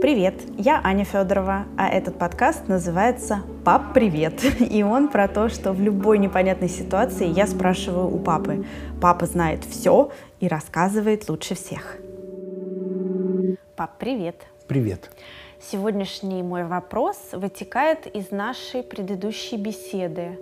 Привет, 0.00 0.34
я 0.58 0.82
Аня 0.84 1.04
Федорова, 1.04 1.64
а 1.78 1.88
этот 1.88 2.18
подкаст 2.18 2.68
называется 2.68 3.42
«Пап, 3.64 3.94
привет!» 3.94 4.44
И 4.60 4.82
он 4.82 5.08
про 5.08 5.26
то, 5.26 5.48
что 5.48 5.72
в 5.72 5.80
любой 5.80 6.18
непонятной 6.18 6.68
ситуации 6.68 7.26
я 7.26 7.46
спрашиваю 7.46 8.14
у 8.14 8.18
папы. 8.18 8.66
Папа 9.00 9.24
знает 9.24 9.64
все 9.64 10.10
и 10.38 10.48
рассказывает 10.48 11.26
лучше 11.30 11.54
всех. 11.54 11.96
Пап, 13.74 13.92
привет! 13.98 14.36
Привет! 14.68 15.10
Сегодняшний 15.60 16.42
мой 16.42 16.64
вопрос 16.64 17.16
вытекает 17.32 18.06
из 18.06 18.30
нашей 18.30 18.82
предыдущей 18.82 19.56
беседы. 19.56 20.38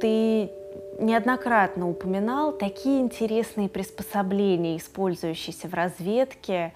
Ты 0.00 0.50
неоднократно 0.98 1.88
упоминал 1.88 2.52
такие 2.52 3.00
интересные 3.00 3.68
приспособления, 3.68 4.76
использующиеся 4.76 5.68
в 5.68 5.74
разведке, 5.74 6.72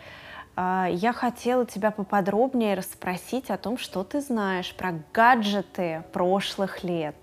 я 0.57 1.13
хотела 1.15 1.67
тебя 1.67 1.91
поподробнее 1.91 2.75
расспросить 2.75 3.51
о 3.51 3.59
том, 3.59 3.77
что 3.77 4.05
ты 4.05 4.21
знаешь 4.21 4.75
про 4.75 4.95
гаджеты 5.13 6.05
прошлых 6.13 6.83
лет. 6.83 7.17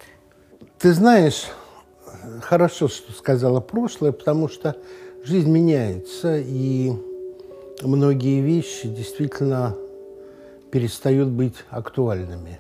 Ты 0.78 0.94
знаешь, 0.94 1.48
хорошо, 2.42 2.88
что 2.88 3.12
сказала 3.12 3.60
прошлое, 3.60 4.12
потому 4.12 4.48
что 4.50 4.76
жизнь 5.24 5.50
меняется, 5.50 6.38
и 6.38 6.92
многие 7.82 8.42
вещи 8.42 8.88
действительно 8.88 9.76
перестают 10.72 11.30
быть 11.30 11.56
актуальными. 11.70 12.60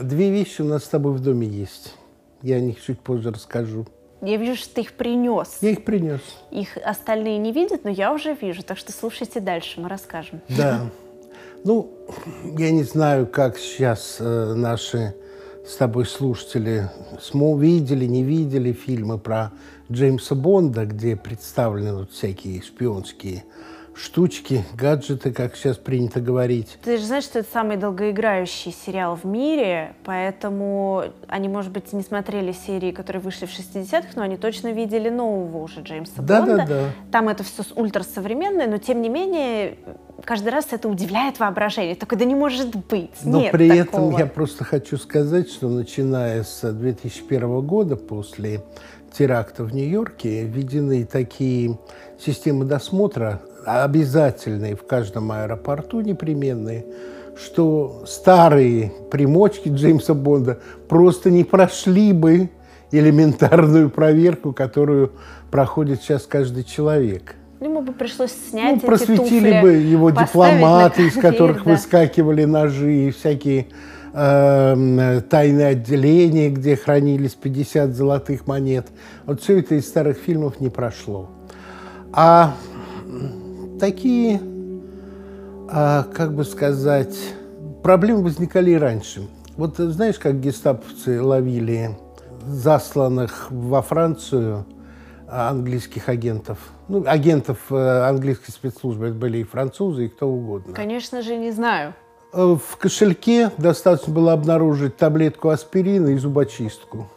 Две 0.00 0.30
вещи 0.30 0.62
у 0.62 0.66
нас 0.66 0.84
с 0.84 0.88
тобой 0.88 1.12
в 1.12 1.20
доме 1.20 1.46
есть. 1.46 1.94
Я 2.42 2.56
о 2.56 2.60
них 2.60 2.82
чуть 2.82 3.00
позже 3.00 3.30
расскажу. 3.30 3.86
Я 4.22 4.36
вижу, 4.36 4.56
что 4.56 4.74
ты 4.74 4.80
их 4.82 4.92
принес. 4.92 5.58
Я 5.60 5.70
их 5.70 5.84
принес. 5.84 6.20
Их 6.50 6.76
остальные 6.84 7.38
не 7.38 7.52
видят, 7.52 7.84
но 7.84 7.90
я 7.90 8.12
уже 8.12 8.34
вижу. 8.34 8.62
Так 8.62 8.78
что 8.78 8.92
слушайте 8.92 9.40
дальше, 9.40 9.80
мы 9.80 9.88
расскажем. 9.88 10.40
Да. 10.48 10.90
Ну, 11.64 11.90
я 12.58 12.70
не 12.70 12.84
знаю, 12.84 13.26
как 13.26 13.58
сейчас 13.58 14.16
э, 14.18 14.54
наши 14.54 15.14
с 15.66 15.76
тобой 15.76 16.06
слушатели 16.06 16.90
видели, 17.58 18.06
не 18.06 18.22
видели 18.22 18.72
фильмы 18.72 19.18
про 19.18 19.52
Джеймса 19.90 20.34
Бонда, 20.34 20.86
где 20.86 21.16
представлены 21.16 21.94
вот 21.94 22.12
всякие 22.12 22.62
шпионские 22.62 23.44
штучки, 23.94 24.64
гаджеты, 24.74 25.32
как 25.32 25.56
сейчас 25.56 25.76
принято 25.76 26.20
говорить. 26.20 26.78
Ты 26.82 26.96
же 26.96 27.04
знаешь, 27.04 27.24
что 27.24 27.40
это 27.40 27.48
самый 27.52 27.76
долгоиграющий 27.76 28.72
сериал 28.72 29.16
в 29.16 29.24
мире, 29.24 29.94
поэтому 30.04 31.04
они, 31.28 31.48
может 31.48 31.72
быть, 31.72 31.92
не 31.92 32.02
смотрели 32.02 32.52
серии, 32.52 32.92
которые 32.92 33.20
вышли 33.20 33.46
в 33.46 33.50
60-х, 33.50 34.08
но 34.16 34.22
они 34.22 34.36
точно 34.36 34.72
видели 34.72 35.08
нового 35.08 35.58
уже 35.58 35.80
Джеймса 35.82 36.22
да, 36.22 36.40
Бонда. 36.40 36.56
Да, 36.56 36.66
да. 36.66 36.84
Там 37.12 37.28
это 37.28 37.44
все 37.44 37.62
ультрасовременное, 37.74 38.68
но 38.68 38.78
тем 38.78 39.02
не 39.02 39.08
менее 39.08 39.76
каждый 40.24 40.50
раз 40.50 40.68
это 40.70 40.88
удивляет 40.88 41.38
воображение. 41.38 41.94
Только 41.94 42.16
да 42.16 42.24
не 42.24 42.34
может 42.34 42.74
быть. 42.74 43.10
Но 43.24 43.40
Нет 43.40 43.52
при 43.52 43.68
такого. 43.68 44.08
этом 44.08 44.18
я 44.18 44.26
просто 44.26 44.64
хочу 44.64 44.96
сказать, 44.96 45.50
что 45.50 45.68
начиная 45.68 46.44
с 46.44 46.72
2001 46.72 47.60
года, 47.62 47.96
после 47.96 48.62
теракта 49.12 49.64
в 49.64 49.74
Нью-Йорке, 49.74 50.44
введены 50.44 51.04
такие 51.04 51.78
системы 52.18 52.64
досмотра 52.64 53.40
обязательные 53.64 54.76
в 54.76 54.86
каждом 54.86 55.32
аэропорту 55.32 56.00
непременные, 56.00 56.84
что 57.36 58.04
старые 58.06 58.92
примочки 59.10 59.68
Джеймса 59.68 60.14
Бонда 60.14 60.58
просто 60.88 61.30
не 61.30 61.44
прошли 61.44 62.12
бы 62.12 62.50
элементарную 62.90 63.90
проверку, 63.90 64.52
которую 64.52 65.12
проходит 65.50 66.02
сейчас 66.02 66.26
каждый 66.26 66.64
человек. 66.64 67.34
Ему 67.60 67.82
бы 67.82 67.92
пришлось 67.92 68.32
снять 68.50 68.72
ну, 68.72 68.76
эти 68.78 68.86
просветили 68.86 69.50
туфли, 69.50 69.60
бы 69.60 69.72
его 69.72 70.10
дипломаты, 70.10 71.06
из 71.06 71.14
которых 71.14 71.64
да. 71.64 71.72
выскакивали 71.72 72.44
ножи, 72.44 73.08
и 73.08 73.10
всякие 73.10 73.66
э, 74.14 75.20
тайные 75.28 75.66
отделения, 75.66 76.48
где 76.48 76.74
хранились 76.74 77.34
50 77.34 77.94
золотых 77.94 78.46
монет. 78.46 78.86
Вот 79.26 79.42
все 79.42 79.58
это 79.58 79.74
из 79.74 79.86
старых 79.86 80.16
фильмов 80.16 80.58
не 80.60 80.70
прошло. 80.70 81.28
А 82.12 82.54
такие, 83.80 84.40
а, 85.68 86.04
как 86.04 86.34
бы 86.34 86.44
сказать, 86.44 87.16
проблемы 87.82 88.22
возникали 88.22 88.72
и 88.72 88.76
раньше. 88.76 89.26
Вот 89.56 89.76
знаешь, 89.78 90.18
как 90.18 90.40
гестаповцы 90.40 91.20
ловили 91.20 91.98
засланных 92.46 93.48
во 93.50 93.82
Францию 93.82 94.66
английских 95.28 96.08
агентов? 96.08 96.58
Ну, 96.88 97.04
агентов 97.06 97.58
э, 97.70 98.08
английской 98.08 98.50
спецслужбы. 98.52 99.06
Это 99.06 99.14
были 99.14 99.38
и 99.38 99.44
французы, 99.44 100.06
и 100.06 100.08
кто 100.08 100.28
угодно. 100.28 100.74
Конечно 100.74 101.22
же, 101.22 101.36
не 101.36 101.50
знаю. 101.50 101.94
Э, 102.32 102.56
В 102.56 102.76
кошельке 102.76 103.50
достаточно 103.58 104.12
было 104.12 104.32
обнаружить 104.32 104.96
таблетку 104.96 105.50
аспирина 105.50 106.08
и 106.08 106.16
зубочистку. 106.16 107.08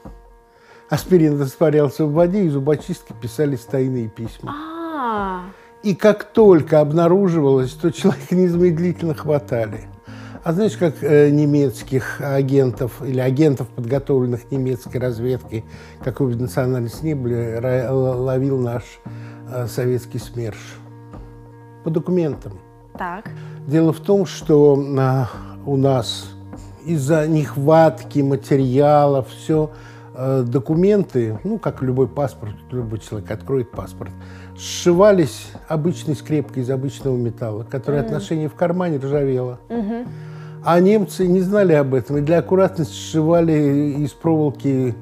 Аспирин 0.89 1.39
растворялся 1.41 2.05
в 2.05 2.13
воде, 2.13 2.43
и 2.43 2.49
зубочистки 2.49 3.13
писались 3.19 3.61
тайные 3.61 4.09
письма. 4.09 4.53
А, 4.53 5.45
И 5.83 5.95
как 5.95 6.23
только 6.23 6.79
обнаруживалось, 6.79 7.71
то 7.71 7.91
человека 7.91 8.35
незамедлительно 8.35 9.13
хватали. 9.13 9.81
А 10.41 10.53
знаешь, 10.53 10.77
как 10.77 10.95
э, 11.01 11.29
немецких 11.29 12.21
агентов 12.21 13.01
или 13.01 13.19
агентов, 13.19 13.67
подготовленных 13.67 14.49
немецкой 14.49 14.97
разведкой, 14.97 15.65
какой 16.03 16.33
бы 16.33 16.41
национальность 16.41 17.03
ни 17.03 17.13
были, 17.13 17.59
ловил 17.89 18.59
наш 18.59 18.83
э, 19.49 19.67
советский 19.67 20.19
СМЕРШ? 20.19 20.57
По 21.83 21.89
документам. 21.89 22.59
так. 22.97 23.29
Дело 23.67 23.91
в 23.91 23.99
том, 23.99 24.25
что 24.25 24.81
а, 24.97 25.29
у 25.65 25.77
нас 25.77 26.29
из-за 26.85 27.27
нехватки 27.27 28.19
материалов 28.19 29.27
все 29.29 29.71
документы, 30.15 31.39
ну, 31.43 31.57
как 31.57 31.81
любой 31.81 32.07
паспорт, 32.07 32.53
любой 32.69 32.99
человек 32.99 33.31
откроет 33.31 33.71
паспорт, 33.71 34.11
сшивались 34.57 35.47
обычной 35.67 36.15
скрепкой 36.15 36.63
из 36.63 36.69
обычного 36.69 37.15
металла, 37.15 37.65
которая 37.69 38.01
от 38.01 38.11
ношения 38.11 38.49
в 38.49 38.55
кармане 38.55 38.97
ржавела. 38.97 39.59
А 40.65 40.79
немцы 40.79 41.27
не 41.27 41.41
знали 41.41 41.73
об 41.73 41.93
этом 41.93 42.17
и 42.17 42.21
для 42.21 42.39
аккуратности 42.39 42.93
сшивали 42.93 43.97
из 43.99 44.11
проволоки 44.11 44.95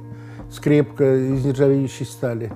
скрепка 0.52 1.16
из 1.16 1.46
нержавеющей 1.46 2.06
стали. 2.06 2.52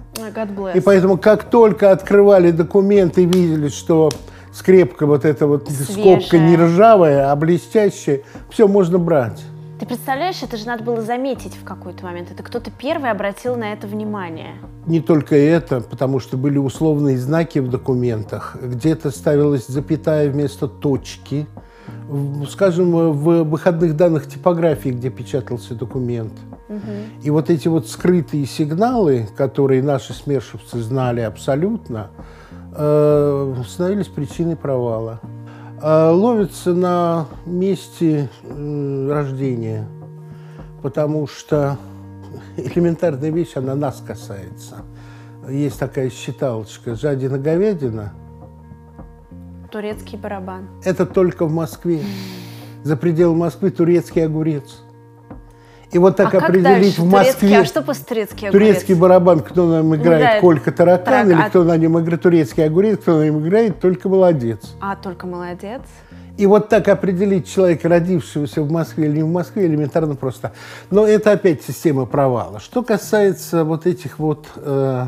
И 0.76 0.80
поэтому, 0.82 1.18
как 1.18 1.46
только 1.46 1.92
открывали 1.92 2.52
документы 2.52 3.24
и 3.24 3.26
видели, 3.26 3.70
что 3.70 4.12
скрепка 4.52 5.06
вот 5.06 5.26
эта 5.26 5.48
вот 5.48 5.70
скобка 5.70 6.30
Свежая. 6.30 6.50
не 6.50 6.58
ржавая, 6.58 7.32
а 7.32 7.36
блестящая, 7.36 8.22
все 8.50 8.68
можно 8.68 8.98
брать. 8.98 9.44
Ты 9.80 9.86
представляешь, 9.86 10.42
это 10.42 10.56
же 10.56 10.66
надо 10.68 10.84
было 10.84 11.02
заметить 11.02 11.56
в 11.56 11.66
какой-то 11.66 12.06
момент. 12.06 12.32
Это 12.32 12.44
кто-то 12.44 12.72
первый 12.72 13.12
обратил 13.12 13.58
на 13.58 13.74
это 13.74 13.88
внимание. 13.88 14.56
Не 14.86 15.02
только 15.02 15.36
это, 15.36 15.82
потому 15.82 16.20
что 16.20 16.38
были 16.38 16.58
условные 16.58 17.18
знаки 17.18 17.60
в 17.60 17.70
документах. 17.70 18.56
Где-то 18.62 19.12
ставилась 19.12 19.68
запятая 19.68 20.30
вместо 20.30 20.70
точки. 20.70 21.46
Скажем, 22.50 22.92
в 22.92 23.44
выходных 23.44 23.98
данных 23.98 24.28
типографии, 24.30 24.90
где 24.90 25.10
печатался 25.10 25.76
документ. 25.76 26.32
И 27.22 27.30
вот 27.30 27.50
эти 27.50 27.68
вот 27.68 27.88
скрытые 27.88 28.46
сигналы, 28.46 29.28
которые 29.36 29.84
наши 29.84 30.14
смершевцы 30.14 30.80
знали 30.82 31.22
абсолютно, 31.22 32.12
э, 32.74 33.56
становились 33.68 34.08
причиной 34.08 34.56
провала. 34.56 35.20
Э, 35.88 36.10
Ловятся 36.10 36.74
на 36.74 37.28
месте 37.46 38.28
э, 38.42 39.08
рождения, 39.08 39.88
потому 40.82 41.28
что 41.28 41.78
элементарная 42.58 43.30
вещь, 43.30 43.52
она 43.54 43.76
нас 43.76 44.04
касается. 44.06 44.78
Есть 45.48 45.78
такая 45.78 46.10
считалочка 46.10 46.96
«жадина-говядина» 46.96 48.14
Турецкий 49.72 50.18
барабан.– 50.18 50.70
это 50.84 51.06
только 51.06 51.46
в 51.46 51.54
Москве. 51.54 52.02
За 52.84 52.98
пределы 52.98 53.36
Москвы 53.36 53.70
турецкий 53.70 54.26
огурец. 54.26 54.82
И 55.96 55.98
вот 55.98 56.18
так 56.18 56.34
а 56.36 56.40
определить 56.40 56.98
в 56.98 57.06
Москве 57.06 57.32
Турецкий, 57.32 57.58
а 57.58 57.64
что 57.64 57.82
по-турецки 57.82 58.46
огурец? 58.48 58.52
турецкий 58.52 58.96
барабан, 58.96 59.40
кто 59.40 59.66
на 59.66 59.78
нем 59.78 59.96
играет, 59.96 60.22
Играет. 60.24 60.42
Колька 60.42 60.72
Таракан, 60.74 61.06
Так, 61.06 61.26
или 61.28 61.42
а- 61.42 61.50
кто 61.50 61.64
на 61.64 61.78
нем 61.78 61.98
играет 61.98 62.22
турецкий 62.22 62.66
огурец, 62.66 63.00
кто 63.00 63.20
на 63.20 63.24
нем 63.24 63.40
играет, 63.40 63.80
только 63.80 64.10
молодец. 64.10 64.60
А, 64.82 64.98
только 64.98 65.26
молодец. 65.26 65.84
И 66.36 66.48
вот 66.48 66.68
так 66.68 66.90
определить 66.90 67.48
человека, 67.50 67.88
родившегося 67.88 68.62
в 68.62 68.70
Москве 68.70 69.06
или 69.06 69.20
не 69.20 69.24
в 69.24 69.30
Москве, 69.32 69.68
элементарно 69.68 70.16
просто. 70.16 70.52
Но 70.92 71.08
это 71.08 71.32
опять 71.32 71.64
система 71.64 72.06
провала. 72.06 72.60
Что 72.60 72.84
касается 72.84 73.64
вот 73.64 73.88
этих 73.88 74.20
вот 74.20 74.48
э, 74.58 75.06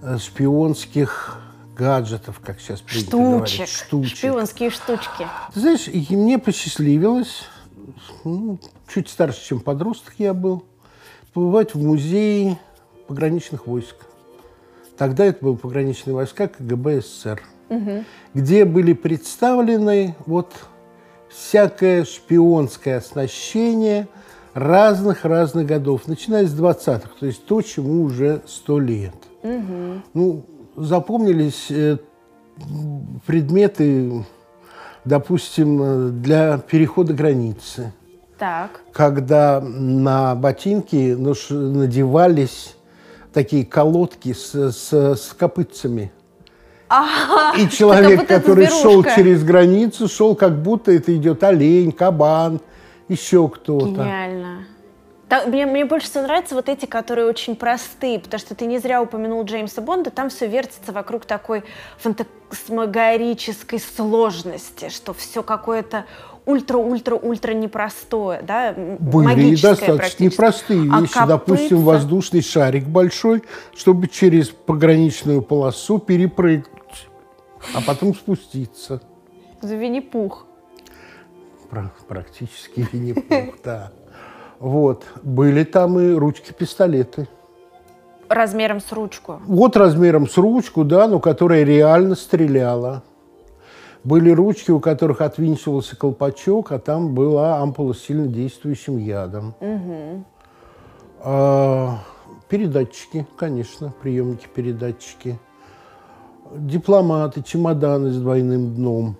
э, 0.00 0.16
шпионских 0.16 1.36
гаджетов, 1.76 2.40
как 2.42 2.58
сейчас 2.58 2.80
принято 2.80 3.18
говорить, 3.18 3.48
Штучек. 3.50 3.68
штучек. 3.68 4.16
Шпионские 4.16 4.70
штучки. 4.70 5.26
Ты 5.52 5.60
знаешь, 5.60 5.88
мне 6.08 6.38
посчастливилось, 6.38 7.42
ну, 8.24 8.58
чуть 8.92 9.08
старше, 9.08 9.44
чем 9.44 9.60
подросток 9.60 10.14
я 10.18 10.34
был, 10.34 10.64
побывать 11.32 11.74
в 11.74 11.82
музее 11.82 12.58
пограничных 13.06 13.66
войск. 13.66 13.96
Тогда 14.96 15.24
это 15.24 15.44
были 15.44 15.56
пограничные 15.56 16.14
войска 16.14 16.48
КГБ 16.48 17.00
СССР. 17.00 17.42
угу. 17.70 18.04
где 18.34 18.64
были 18.64 18.92
представлены 18.92 20.14
вот 20.26 20.52
всякое 21.28 22.04
шпионское 22.04 22.98
оснащение 22.98 24.08
разных-разных 24.52 25.66
годов, 25.66 26.08
начиная 26.08 26.44
с 26.44 26.52
20-х, 26.52 27.10
то 27.18 27.26
есть 27.26 27.46
то, 27.46 27.62
чему 27.62 28.02
уже 28.02 28.42
сто 28.46 28.80
лет. 28.80 29.14
Угу. 29.42 30.02
Ну, 30.12 30.44
запомнились 30.76 31.70
э, 31.70 31.98
предметы, 33.26 34.24
допустим, 35.04 36.20
для 36.20 36.58
перехода 36.58 37.14
границы. 37.14 37.92
Так. 38.40 38.80
Когда 38.94 39.60
на 39.60 40.34
ботинки 40.34 41.14
надевались 41.14 42.74
такие 43.34 43.66
колодки 43.66 44.32
с, 44.32 44.72
с, 44.72 44.92
с 44.92 45.32
копытцами. 45.38 46.10
А, 46.92 47.54
и 47.56 47.68
человек, 47.68 48.26
который 48.26 48.66
шел 48.66 49.04
через 49.04 49.44
границу, 49.44 50.08
шел 50.08 50.34
как 50.34 50.60
будто 50.60 50.90
это 50.90 51.14
идет 51.14 51.44
олень, 51.44 51.92
кабан, 51.92 52.60
еще 53.06 53.48
кто-то. 53.48 53.86
Гениально. 53.86 54.64
Так, 55.28 55.46
мне, 55.46 55.64
мне 55.66 55.84
больше 55.84 56.08
всего 56.08 56.24
нравятся 56.24 56.56
вот 56.56 56.68
эти, 56.68 56.86
которые 56.86 57.28
очень 57.28 57.54
простые, 57.54 58.18
потому 58.18 58.40
что 58.40 58.56
ты 58.56 58.66
не 58.66 58.80
зря 58.80 59.00
упомянул 59.00 59.44
Джеймса 59.44 59.80
Бонда, 59.80 60.10
там 60.10 60.28
все 60.30 60.48
вертится 60.48 60.90
вокруг 60.90 61.26
такой 61.26 61.62
фантасмагорической 61.98 63.78
сложности, 63.78 64.88
что 64.88 65.14
все 65.14 65.44
какое-то 65.44 66.06
ультра-ультра-ультра 66.50 67.52
непростое, 67.52 68.42
да, 68.42 68.74
Были 68.76 69.54
достаточно 69.56 70.24
непростые 70.24 70.88
а 70.92 71.00
вещи, 71.00 71.12
а 71.16 71.26
допустим, 71.26 71.82
воздушный 71.82 72.42
шарик 72.42 72.86
большой, 72.86 73.42
чтобы 73.74 74.08
через 74.08 74.48
пограничную 74.48 75.42
полосу 75.42 75.98
перепрыгнуть, 75.98 77.08
а 77.74 77.80
потом 77.86 78.14
спуститься. 78.14 79.00
За 79.60 79.74
Винни-Пух. 79.74 80.46
Практически 82.08 82.86
Винни-Пух, 82.92 83.54
да. 83.64 83.92
Вот. 84.58 85.04
Были 85.22 85.64
там 85.64 85.98
и 85.98 86.12
ручки-пистолеты. 86.12 87.28
Размером 88.28 88.80
с 88.80 88.92
ручку? 88.92 89.40
Вот 89.46 89.76
размером 89.76 90.28
с 90.28 90.36
ручку, 90.36 90.84
да, 90.84 91.08
но 91.08 91.18
которая 91.18 91.64
реально 91.64 92.14
стреляла. 92.14 93.02
Были 94.02 94.30
ручки, 94.30 94.70
у 94.70 94.80
которых 94.80 95.20
отвинчивался 95.20 95.96
колпачок, 95.96 96.72
а 96.72 96.78
там 96.78 97.14
была 97.14 97.58
ампула 97.58 97.92
с 97.92 98.00
сильно 98.00 98.26
действующим 98.26 98.96
ядом. 98.96 99.54
Угу. 99.60 100.24
А, 101.20 101.98
передатчики, 102.48 103.26
конечно, 103.36 103.92
приемники-передатчики. 104.02 105.38
Дипломаты, 106.54 107.42
чемоданы 107.42 108.10
с 108.10 108.16
двойным 108.16 108.74
дном. 108.74 109.16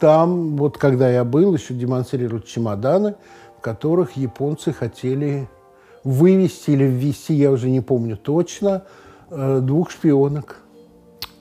Там, 0.00 0.56
вот 0.56 0.78
когда 0.78 1.10
я 1.10 1.24
был, 1.24 1.54
еще 1.54 1.74
демонстрировали 1.74 2.42
чемоданы– 2.42 3.14
которых 3.60 4.16
японцы 4.16 4.72
хотели 4.72 5.48
вывести 6.04 6.70
или 6.70 6.84
ввести, 6.84 7.34
я 7.34 7.50
уже 7.50 7.68
не 7.68 7.80
помню 7.80 8.16
точно, 8.16 8.84
э, 9.30 9.60
двух 9.60 9.90
шпионок. 9.90 10.62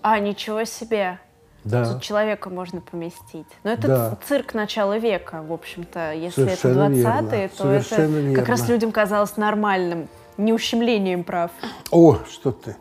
А, 0.02 0.20
ничего 0.20 0.64
себе! 0.64 1.20
Да. 1.68 1.94
Тут 1.94 2.02
человека 2.02 2.50
можно 2.50 2.82
поместить. 2.82 3.48
Но 3.64 3.72
это 3.72 3.88
да. 3.88 4.18
цирк 4.28 4.54
начала 4.54 4.98
века, 4.98 5.42
в 5.42 5.52
общем-то. 5.52 6.14
Если 6.14 6.44
Совершенно 6.44 6.84
это 6.84 7.10
20-е, 7.10 7.48
то 7.50 7.58
Совершенно 7.58 8.02
это 8.02 8.20
верно. 8.20 8.36
как 8.36 8.50
раз 8.50 8.70
людям 8.70 8.92
казалось 8.92 9.38
нормальным, 9.38 10.08
не 10.38 10.54
ущемлением 10.54 11.24
прав. 11.24 11.52
О, 11.92 12.20
что 12.30 12.52
ты. 12.52 12.76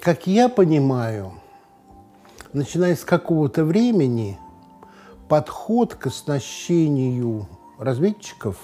Как 0.00 0.26
я 0.26 0.48
понимаю, 0.48 1.32
начиная 2.52 2.96
с 2.96 3.04
какого-то 3.04 3.64
времени, 3.64 4.38
подход 5.28 5.94
к 5.94 6.06
оснащению 6.06 7.48
разведчиков 7.78 8.56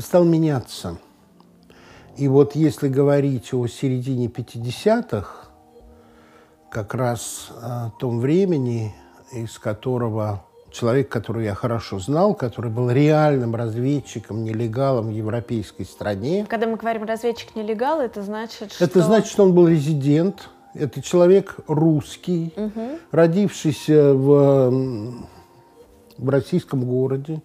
стал 0.00 0.24
меняться. 0.24 0.98
И 2.16 2.28
вот 2.28 2.56
если 2.56 2.88
говорить 2.88 3.52
о 3.52 3.66
середине 3.66 4.26
50-х, 4.26 5.45
как 6.76 6.92
раз 6.92 7.48
о 7.62 7.88
том 7.98 8.20
времени, 8.20 8.94
из 9.32 9.58
которого 9.58 10.44
человек, 10.70 11.08
который 11.08 11.46
я 11.46 11.54
хорошо 11.54 11.98
знал, 11.98 12.34
который 12.34 12.70
был 12.70 12.90
реальным 12.90 13.54
разведчиком, 13.54 14.44
нелегалом 14.44 15.06
в 15.06 15.10
европейской 15.10 15.84
стране. 15.84 16.44
Когда 16.46 16.66
мы 16.66 16.76
говорим 16.76 17.04
разведчик-нелегал, 17.04 18.02
это 18.02 18.20
значит, 18.20 18.74
что... 18.74 18.84
Это 18.84 19.00
значит, 19.00 19.30
что 19.30 19.44
он 19.44 19.54
был 19.54 19.68
резидент, 19.68 20.50
это 20.74 21.00
человек 21.00 21.56
русский, 21.66 22.52
угу. 22.54 22.98
родившийся 23.10 24.12
в, 24.12 24.70
в 26.18 26.28
российском 26.28 26.84
городе, 26.84 27.40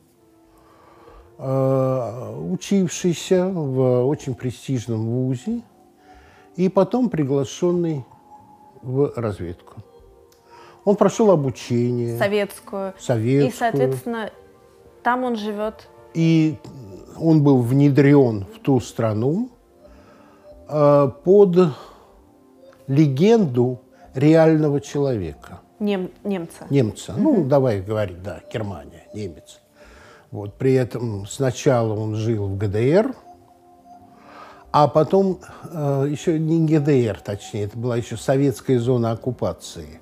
Э, 1.44 2.36
учившийся 2.52 3.48
в 3.48 4.06
очень 4.06 4.36
престижном 4.36 5.08
вузе 5.08 5.62
и 6.56 6.70
потом 6.70 7.10
приглашенный 7.10 8.06
в 8.82 9.14
разведку. 9.16 9.82
Он 10.84 10.96
прошел 10.96 11.32
обучение. 11.32 12.18
Советскую. 12.18 12.94
Советскую. 13.00 13.50
И, 13.50 13.56
соответственно, 13.56 14.32
там 15.04 15.24
он 15.24 15.36
живет. 15.36 15.88
И 16.14 16.58
он 17.18 17.44
был 17.44 17.62
внедрен 17.62 18.46
в 18.46 18.60
ту 18.60 18.80
страну 18.80 19.50
э, 20.68 21.12
под 21.24 21.58
легенду 22.88 23.82
реального 24.14 24.82
человека. 24.82 25.62
Нем, 25.80 26.12
немца. 26.24 26.68
Немца. 26.70 27.12
Mm-hmm. 27.12 27.22
Ну, 27.22 27.46
давай 27.46 27.82
говорить, 27.82 28.22
да, 28.22 28.42
Германия, 28.52 29.08
немец. 29.14 29.60
Вот, 30.30 30.54
при 30.54 30.74
этом 30.74 31.26
сначала 31.28 31.94
он 31.94 32.16
жил 32.16 32.48
в 32.48 32.58
ГДР, 32.58 33.16
а 34.72 34.88
потом 34.88 35.40
э, 35.70 36.08
еще 36.10 36.40
не 36.40 36.66
ГДР, 36.66 37.20
точнее, 37.24 37.66
это 37.66 37.78
была 37.78 37.98
еще 37.98 38.18
советская 38.18 38.80
зона 38.80 39.12
оккупации. 39.12 40.00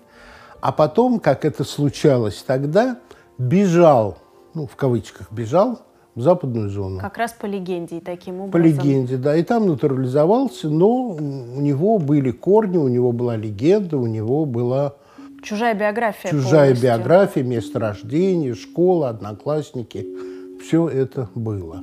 А 0.62 0.71
потом, 0.71 1.19
как 1.19 1.45
это 1.45 1.63
случалось 1.63 2.44
тогда, 2.45 2.98
бежал, 3.38 4.18
ну, 4.54 4.68
в 4.68 4.75
кавычках, 4.75 5.31
бежал 5.31 5.80
в 6.16 6.21
западную 6.21 6.69
зону. 6.69 7.00
Как 7.00 7.18
раз 7.18 7.33
по 7.33 7.45
легенде, 7.45 8.01
таким 8.01 8.42
образом. 8.42 8.51
По 8.51 8.57
легенде, 8.57 9.18
да. 9.18 9.36
И 9.36 9.44
там 9.44 9.68
натурализовался, 9.68 10.69
но 10.69 11.07
у 11.12 11.62
него 11.62 11.98
были 11.98 12.31
корни, 12.31 12.77
у 12.77 12.89
него 12.89 13.12
была 13.12 13.38
легенда, 13.38 13.98
у 13.98 14.06
него 14.06 14.45
была 14.45 14.95
Чужая 15.42 15.74
биография. 15.74 16.31
Чужая 16.31 16.75
полностью. 16.75 16.83
биография, 16.83 17.44
место 17.44 17.80
рождения, 17.80 18.54
школа, 18.54 19.09
одноклассники. 19.09 20.06
Все 20.61 20.90
это 20.90 21.30
было. 21.33 21.81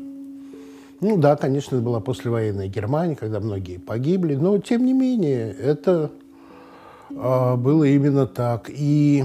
Ну 1.00 1.18
да, 1.18 1.36
конечно, 1.36 1.76
это 1.76 1.84
была 1.84 2.00
послевоенная 2.00 2.68
Германия, 2.68 3.16
когда 3.16 3.38
многие 3.40 3.76
погибли, 3.76 4.34
но 4.34 4.58
тем 4.58 4.86
не 4.86 4.94
менее 4.94 5.52
это 5.52 6.10
э, 7.10 7.56
было 7.56 7.84
именно 7.84 8.26
так. 8.26 8.70
И 8.70 9.24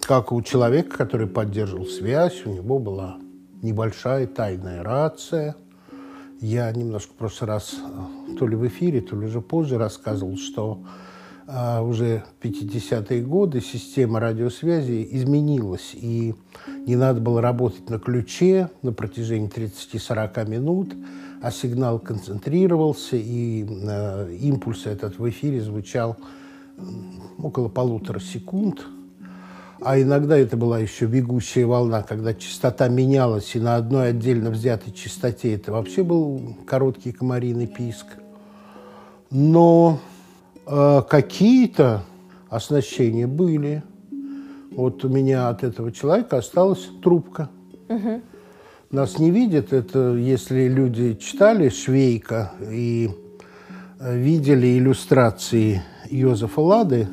как 0.00 0.32
у 0.32 0.40
человека, 0.40 0.96
который 0.96 1.26
поддерживал 1.26 1.84
связь, 1.84 2.46
у 2.46 2.50
него 2.50 2.78
была 2.78 3.18
небольшая 3.60 4.26
тайная 4.26 4.82
рация. 4.82 5.54
Я 6.40 6.72
немножко 6.72 7.12
в 7.12 7.16
прошлый 7.16 7.48
раз 7.48 7.74
э, 7.74 8.36
то 8.38 8.46
ли 8.46 8.56
в 8.56 8.66
эфире, 8.66 9.02
то 9.02 9.16
ли 9.16 9.26
уже 9.26 9.42
позже 9.42 9.76
рассказывал, 9.76 10.38
что 10.38 10.82
а 11.52 11.82
уже 11.82 12.22
50-е 12.42 13.22
годы 13.22 13.60
система 13.60 14.20
радиосвязи 14.20 15.08
изменилась, 15.10 15.94
и 15.94 16.34
не 16.86 16.94
надо 16.94 17.20
было 17.20 17.42
работать 17.42 17.90
на 17.90 17.98
ключе 17.98 18.70
на 18.82 18.92
протяжении 18.92 19.50
30-40 19.50 20.48
минут, 20.48 20.94
а 21.42 21.50
сигнал 21.50 21.98
концентрировался, 21.98 23.16
и 23.16 23.66
э, 23.68 24.36
импульс 24.40 24.86
этот 24.86 25.18
в 25.18 25.28
эфире 25.28 25.60
звучал 25.60 26.16
около 27.38 27.68
полутора 27.68 28.20
секунд. 28.20 28.86
А 29.82 30.00
иногда 30.00 30.38
это 30.38 30.56
была 30.56 30.78
еще 30.78 31.06
бегущая 31.06 31.66
волна, 31.66 32.02
когда 32.02 32.32
частота 32.32 32.88
менялась, 32.88 33.56
и 33.56 33.60
на 33.60 33.74
одной 33.74 34.10
отдельно 34.10 34.50
взятой 34.50 34.92
частоте 34.92 35.54
это 35.54 35.72
вообще 35.72 36.04
был 36.04 36.56
короткий 36.64 37.10
комариный 37.10 37.66
писк. 37.66 38.06
Но 39.30 39.98
какие-то 40.66 42.04
оснащения 42.48 43.26
были. 43.26 43.82
Вот 44.70 45.04
у 45.04 45.08
меня 45.08 45.48
от 45.48 45.64
этого 45.64 45.92
человека 45.92 46.38
осталась 46.38 46.88
трубка. 47.02 47.50
Угу. 47.88 48.22
Нас 48.90 49.18
не 49.18 49.30
видят. 49.30 49.72
Это 49.72 50.14
если 50.14 50.68
люди 50.68 51.14
читали 51.14 51.68
Швейка 51.68 52.52
и 52.70 53.10
э, 54.00 54.16
видели 54.16 54.78
иллюстрации 54.78 55.82
Йозефа 56.10 56.60
Лады, 56.60 57.08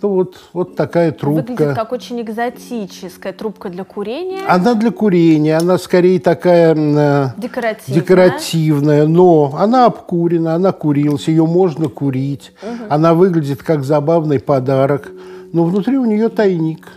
то 0.00 0.08
вот, 0.08 0.36
вот 0.52 0.76
такая 0.76 1.12
трубка. 1.12 1.52
Выглядит 1.52 1.74
как 1.76 1.92
очень 1.92 2.20
экзотическая 2.20 3.32
трубка 3.32 3.68
для 3.70 3.84
курения. 3.84 4.40
Она 4.48 4.74
для 4.74 4.90
курения, 4.90 5.56
она 5.56 5.78
скорее 5.78 6.18
такая 6.20 6.74
э, 6.74 7.28
Декоративная. 7.36 8.00
декоративная, 8.00 9.06
но 9.06 9.54
она 9.58 9.86
обкурена, 9.86 10.54
она 10.54 10.72
курилась, 10.72 11.28
ее 11.28 11.46
можно 11.46 11.88
курить. 11.88 12.52
Она 12.88 13.14
выглядит 13.14 13.62
как 13.62 13.84
забавный 13.84 14.40
подарок, 14.40 15.10
но 15.52 15.64
внутри 15.64 15.96
у 15.98 16.04
нее 16.04 16.28
тайник. 16.28 16.88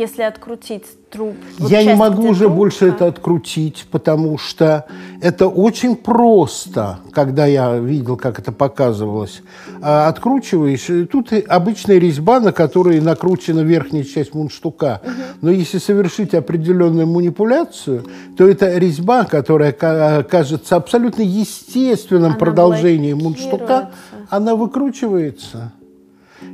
Если 0.00 0.22
открутить 0.22 0.84
труб. 1.10 1.34
вот 1.58 1.70
Я 1.70 1.84
не 1.84 1.94
могу 1.94 2.22
уже 2.28 2.44
трубка, 2.44 2.56
больше 2.56 2.86
это 2.88 3.06
открутить, 3.06 3.86
потому 3.90 4.38
что 4.38 4.86
это 5.20 5.46
очень 5.46 5.94
просто, 5.94 7.00
когда 7.12 7.44
я 7.44 7.76
видел, 7.76 8.16
как 8.16 8.38
это 8.38 8.50
показывалось. 8.50 9.42
А 9.82 10.08
Откручиваешь, 10.08 10.88
и 10.88 11.04
тут 11.04 11.32
обычная 11.48 11.98
резьба, 11.98 12.40
на 12.40 12.52
которой 12.52 12.98
накручена 13.00 13.60
верхняя 13.60 14.04
часть 14.04 14.32
мундштука. 14.34 15.02
Но 15.42 15.50
если 15.50 15.76
совершить 15.78 16.32
определенную 16.34 17.06
манипуляцию, 17.06 18.04
то 18.38 18.48
это 18.48 18.78
резьба, 18.78 19.24
которая 19.24 19.72
ка- 19.72 20.24
кажется 20.30 20.76
абсолютно 20.76 21.22
естественным 21.22 22.30
Она 22.30 22.36
продолжением 22.38 23.18
мундштука, 23.18 23.90
она 24.30 24.54
выкручивается. 24.56 25.72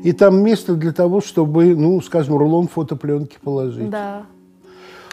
И 0.03 0.13
там 0.13 0.43
место 0.43 0.75
для 0.75 0.93
того, 0.93 1.21
чтобы, 1.21 1.75
ну, 1.75 2.01
скажем, 2.01 2.37
рулон 2.37 2.69
фотопленки 2.69 3.37
положить. 3.43 3.91
Да. 3.91 4.23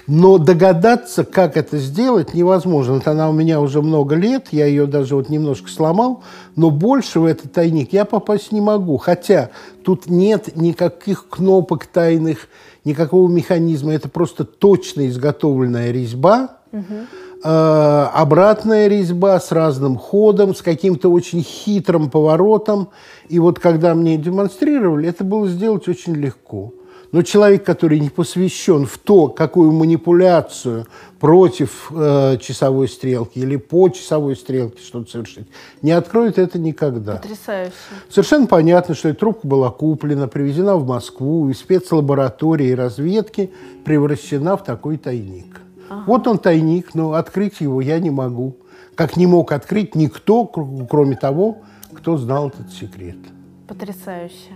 Но 0.05 0.37
догадаться, 0.37 1.23
как 1.23 1.55
это 1.55 1.77
сделать, 1.77 2.33
невозможно. 2.33 2.95
Вот 2.95 3.07
она 3.07 3.29
у 3.29 3.33
меня 3.33 3.61
уже 3.61 3.81
много 3.81 4.15
лет, 4.15 4.49
я 4.51 4.65
ее 4.65 4.85
даже 4.85 5.15
вот 5.15 5.29
немножко 5.29 5.69
сломал, 5.69 6.23
но 6.57 6.71
больше 6.71 7.21
в 7.21 7.25
этот 7.25 7.53
тайник 7.53 7.93
я 7.93 8.03
попасть 8.03 8.51
не 8.51 8.59
могу. 8.59 8.97
Хотя 8.97 9.51
тут 9.83 10.07
нет 10.07 10.57
никаких 10.57 11.29
кнопок 11.29 11.85
тайных, 11.85 12.49
никакого 12.83 13.29
механизма. 13.31 13.93
Это 13.93 14.09
просто 14.09 14.43
точно 14.43 15.07
изготовленная 15.07 15.91
резьба, 15.91 16.57
э, 16.73 16.81
обратная 17.43 18.87
резьба 18.87 19.39
с 19.39 19.51
разным 19.51 19.97
ходом, 19.97 20.55
с 20.55 20.61
каким-то 20.61 21.09
очень 21.09 21.43
хитрым 21.43 22.09
поворотом. 22.09 22.89
И 23.29 23.39
вот 23.39 23.59
когда 23.59 23.93
мне 23.95 24.17
демонстрировали, 24.17 25.09
это 25.09 25.23
было 25.23 25.47
сделать 25.47 25.87
очень 25.87 26.15
легко. 26.15 26.73
Но 27.13 27.21
человек, 27.21 27.63
который 27.63 27.99
не 27.99 28.09
посвящен 28.09 28.87
в 28.87 28.97
то, 28.97 29.27
какую 29.27 29.71
манипуляцию 29.71 30.87
против 31.19 31.91
э, 31.91 32.37
часовой 32.41 32.87
стрелки 32.87 33.37
или 33.37 33.55
по 33.55 33.89
часовой 33.89 34.35
стрелке 34.35 34.81
что-то 34.83 35.11
совершить, 35.11 35.47
не 35.83 35.91
откроет 35.91 36.39
это 36.39 36.57
никогда. 36.57 37.17
Потрясающе. 37.17 37.71
Совершенно 38.09 38.47
понятно, 38.47 38.95
что 38.95 39.09
эта 39.09 39.19
трубка 39.19 39.45
была 39.45 39.69
куплена, 39.69 40.27
привезена 40.27 40.75
в 40.75 40.87
Москву, 40.87 41.49
из 41.49 41.59
спецлаборатории 41.59 42.69
и 42.69 42.75
разведки 42.75 43.51
превращена 43.85 44.57
в 44.57 44.63
такой 44.63 44.97
тайник. 44.97 45.61
Вот 46.07 46.27
он 46.27 46.37
тайник, 46.37 46.95
но 46.95 47.13
открыть 47.13 47.61
его 47.61 47.81
я 47.81 47.99
не 47.99 48.09
могу. 48.09 48.55
Как 48.95 49.17
не 49.17 49.25
мог 49.27 49.51
открыть 49.51 49.95
никто, 49.95 50.45
кр- 50.45 50.87
кроме 50.89 51.15
того, 51.15 51.57
кто 51.93 52.17
знал 52.17 52.49
этот 52.49 52.71
секрет. 52.71 53.17
Потрясающе. 53.67 54.51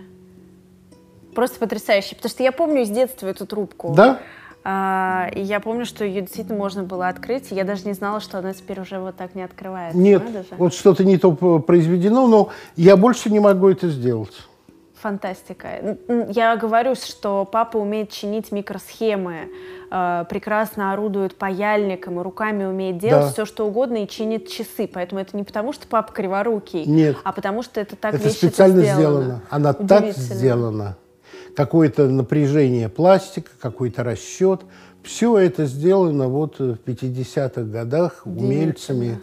Просто 1.33 1.59
потрясающе. 1.59 2.15
Потому 2.15 2.29
что 2.29 2.43
я 2.43 2.51
помню 2.51 2.81
из 2.81 2.89
детства 2.89 3.27
эту 3.27 3.45
трубку. 3.45 3.93
Да? 3.95 4.19
А, 4.63 5.29
и 5.33 5.41
я 5.41 5.59
помню, 5.59 5.85
что 5.85 6.03
ее 6.03 6.21
действительно 6.21 6.57
можно 6.57 6.83
было 6.83 7.07
открыть. 7.07 7.51
и 7.51 7.55
Я 7.55 7.63
даже 7.63 7.85
не 7.85 7.93
знала, 7.93 8.19
что 8.19 8.39
она 8.39 8.53
теперь 8.53 8.81
уже 8.81 8.99
вот 8.99 9.15
так 9.15 9.33
не 9.33 9.43
открывается. 9.43 9.97
Нет, 9.97 10.21
вот 10.57 10.73
что-то 10.73 11.05
не 11.05 11.17
то 11.17 11.31
произведено, 11.31 12.27
но 12.27 12.49
я 12.75 12.97
больше 12.97 13.29
не 13.29 13.39
могу 13.39 13.69
это 13.69 13.87
сделать. 13.89 14.33
Фантастика. 15.01 15.97
Я 16.29 16.55
говорю, 16.57 16.95
что 16.95 17.45
папа 17.45 17.77
умеет 17.77 18.09
чинить 18.09 18.51
микросхемы, 18.51 19.49
э, 19.91 20.25
прекрасно 20.29 20.91
орудует 20.93 21.35
паяльником 21.35 22.19
и 22.19 22.23
руками 22.23 22.63
умеет 22.65 22.97
делать 22.97 23.25
Да. 23.27 23.31
все, 23.31 23.45
что 23.45 23.67
угодно 23.67 24.03
и 24.03 24.07
чинит 24.07 24.49
часы. 24.49 24.89
Поэтому 24.91 25.21
это 25.21 25.37
не 25.37 25.43
потому, 25.43 25.71
что 25.71 25.87
папа 25.87 26.11
криворукий, 26.11 26.85
Нет. 26.85 27.17
а 27.23 27.31
потому 27.31 27.61
что 27.63 27.79
это 27.79 27.95
так 27.95 28.15
это 28.15 28.29
специально 28.29 28.81
сделано. 28.81 28.95
сделано. 29.21 29.41
Она 29.49 29.73
так 29.73 30.05
сделана. 30.15 30.97
Какое-то 31.55 32.07
напряжение 32.07 32.89
пластика, 32.89 33.51
какой-то 33.59 34.03
расчет. 34.03 34.61
Все 35.03 35.37
это 35.37 35.65
сделано 35.65 36.27
вот 36.27 36.59
в 36.59 36.77
50-х 36.85 37.61
годах 37.63 38.23
умельцами, 38.25 39.19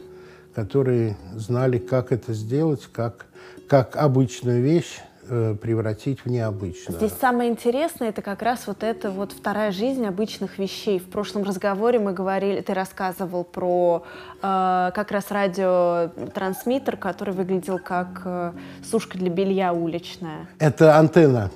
которые 0.54 1.16
знали, 1.35 1.78
как 1.78 2.11
это 2.12 2.33
сделать, 2.33 2.88
как, 2.93 3.26
как 3.69 3.97
обычную 3.97 4.62
вещь 4.62 5.00
превратить 5.26 6.21
в 6.25 6.31
необычную. 6.31 6.99
Здесь 6.99 7.12
самое 7.21 7.50
интересное 7.50 8.11
это 8.11 8.23
как 8.23 8.43
раз 8.43 8.66
вот 8.66 8.83
эта 8.83 9.11
вот 9.11 9.33
вторая 9.33 9.73
жизнь 9.73 10.04
обычных 10.07 10.59
вещей. 10.59 10.99
В 10.99 11.07
прошлом 11.11 11.45
разговоре 11.45 11.99
мы 11.99 12.12
говорили, 12.12 12.61
ты 12.61 12.75
рассказывал 12.75 13.45
про 13.45 14.04
э, 14.43 14.90
как 14.95 15.11
раз 15.11 15.31
радиотрансмиттер, 15.31 16.97
который 16.97 17.35
выглядел 17.35 17.78
как 17.78 18.23
э, 18.25 18.52
сушка 18.88 19.19
для 19.19 19.31
белья 19.31 19.73
уличная. 19.73 20.47
Это 20.59 20.99
антенна. 20.99 21.50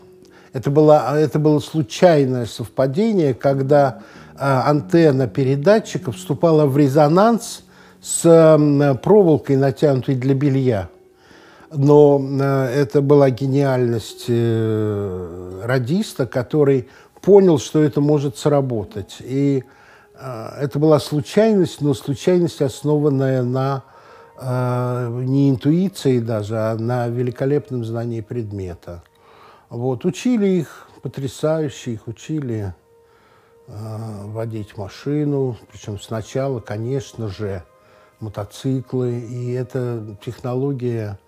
Это 0.53 0.71
было, 0.71 1.19
это 1.19 1.39
было 1.39 1.61
случайное 1.61 2.47
совпадение, 2.47 3.35
когда 3.35 4.01
а, 4.37 4.71
антенна 4.71 5.27
передатчика 5.27 6.11
вступала 6.13 6.67
в 6.67 6.77
резонанс 6.77 7.65
с 8.01 8.25
м, 8.25 8.97
проволокой, 8.99 9.57
натянутой 9.57 10.15
для 10.15 10.35
белья. 10.35 10.89
Но 11.71 12.21
э, 12.21 12.67
это 12.67 13.03
была 13.03 13.31
гениальность 13.31 14.25
э, 14.29 15.63
радиста, 15.65 16.27
который 16.27 16.89
понял, 17.21 17.59
что 17.59 17.83
это 17.83 18.01
может 18.01 18.39
сработать. 18.39 19.19
И 19.21 19.65
э, 20.15 20.49
это 20.61 20.79
была 20.79 20.99
случайность, 20.99 21.81
но 21.81 21.95
случайность, 21.95 22.63
основанная 22.63 23.43
на 23.43 23.85
не 24.41 25.51
интуиции 25.51 26.21
даже, 26.21 26.57
а 26.57 26.77
на 26.77 27.09
великолепном 27.09 27.85
знании 27.85 28.21
предмета. 28.21 29.03
Вот, 29.69 30.05
учили 30.05 30.47
их 30.47 30.87
потрясающе, 31.03 31.95
их 31.95 32.07
учили 32.07 32.73
водить 33.67 34.77
машину, 34.77 35.57
причем 35.73 35.99
сначала, 35.99 36.61
конечно 36.61 37.27
же, 37.27 37.65
мотоциклы, 38.21 39.19
и 39.19 39.51
эта 39.55 40.17
технология, 40.25 41.19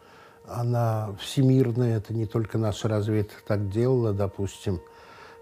она 0.53 1.11
всемирная, 1.21 1.97
это 1.97 2.15
не 2.15 2.27
только 2.27 2.59
наша 2.59 2.89
разведка 2.89 3.41
так 3.47 3.71
делала, 3.71 4.13
допустим, 4.13 4.81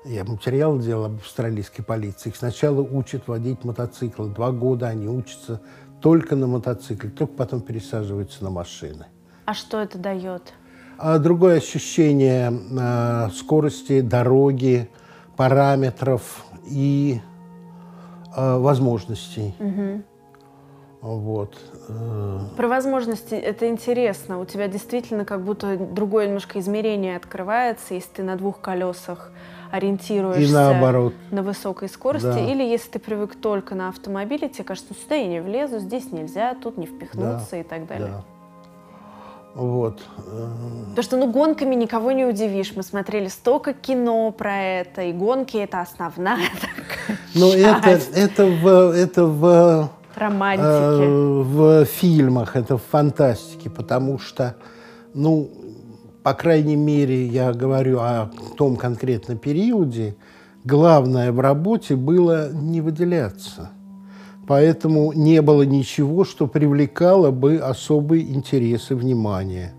я 0.05 0.25
материал 0.25 0.79
делал 0.79 1.07
об 1.07 1.17
австралийской 1.17 1.85
полиции. 1.85 2.31
Их 2.31 2.37
сначала 2.37 2.81
учат 2.81 3.27
водить 3.29 3.65
мотоциклы. 3.65 4.29
Два 4.29 4.53
года 4.53 4.89
они 4.89 5.09
учатся 5.09 5.61
только 6.01 6.37
на 6.37 6.47
мотоцикле, 6.47 7.11
только 7.11 7.35
потом 7.35 7.61
пересаживаются 7.61 8.45
на 8.45 8.51
машины. 8.51 9.07
А 9.45 9.55
что 9.55 9.81
это 9.81 9.99
дает? 9.99 10.55
А 10.99 11.19
другое 11.19 11.59
ощущение 11.59 12.53
э, 12.53 13.31
скорости, 13.35 14.01
дороги, 14.01 14.91
параметров 15.37 16.45
и 16.67 17.21
э, 18.37 18.59
возможностей. 18.59 19.55
Вот. 21.01 21.57
Про 22.57 22.69
возможности 22.69 23.35
это 23.35 23.69
интересно. 23.69 24.41
У 24.41 24.45
тебя 24.45 24.67
действительно 24.69 25.25
как 25.25 25.43
будто 25.45 25.77
другое 25.77 26.27
немножко 26.27 26.59
измерение 26.59 27.17
открывается, 27.17 27.95
если 27.95 28.09
ты 28.17 28.23
на 28.25 28.37
двух 28.37 28.61
колесах 28.61 29.31
ориентируешься 29.71 30.43
И 30.43 30.53
наоборот. 30.53 31.15
на 31.31 31.43
высокой 31.43 31.89
скорости, 31.89 32.27
Да. 32.27 32.39
или 32.41 32.63
если 32.63 32.91
ты 32.93 32.99
привык 32.99 33.37
только 33.37 33.75
на 33.75 33.91
автомобиле, 33.91 34.49
тебе 34.49 34.65
кажется, 34.65 34.91
«Ну, 34.93 34.97
сюда 35.03 35.15
я 35.17 35.27
не 35.29 35.41
влезу, 35.41 35.79
здесь 35.79 36.11
нельзя, 36.11 36.55
тут 36.55 36.79
не 36.79 36.87
впихнуться 36.87 37.57
и 37.57 37.63
так 37.63 37.87
далее. 37.87 38.09
Да. 38.09 38.25
Вот. 39.55 40.01
Потому 40.17 41.03
что, 41.03 41.17
ну, 41.17 41.31
гонками 41.31 41.75
никого 41.75 42.13
не 42.13 42.25
удивишь. 42.25 42.73
Мы 42.77 42.83
смотрели 42.83 43.29
столько 43.29 43.73
кино 43.73 44.31
про 44.31 44.57
это, 44.63 45.03
и 45.03 45.13
гонки— 45.13 45.57
это 45.59 45.81
основная 45.81 46.37
такая 46.61 47.19
Но 47.35 47.53
это, 47.53 48.01
это, 48.15 48.47
в, 48.47 48.67
это 48.95 49.25
в, 49.27 49.91
романтики. 50.19 50.67
э, 50.67 51.43
в 51.43 51.85
фильмах, 51.85 52.57
это 52.57 52.77
в 52.77 52.83
фантастике, 52.83 53.71
потому 53.71 54.19
что, 54.19 54.57
ну, 55.15 55.51
по 56.23 56.35
крайней 56.35 56.77
мере, 56.77 57.27
я 57.27 57.53
говорю 57.53 58.01
о 58.01 58.31
том 58.57 58.77
конкретном 58.77 59.39
периоде, 59.39 60.17
главное 60.65 61.33
в 61.33 61.41
работе 61.41 61.97
было 61.97 62.53
не 62.53 62.81
выделяться. 62.81 63.71
Поэтому 64.47 65.13
не 65.13 65.43
было 65.43 65.63
ничего, 65.63 66.25
что 66.25 66.47
привлекало 66.47 67.31
бы 67.31 67.57
особый 67.57 68.23
интерес 68.23 68.91
и 68.91 68.95
внимание. 68.95 69.75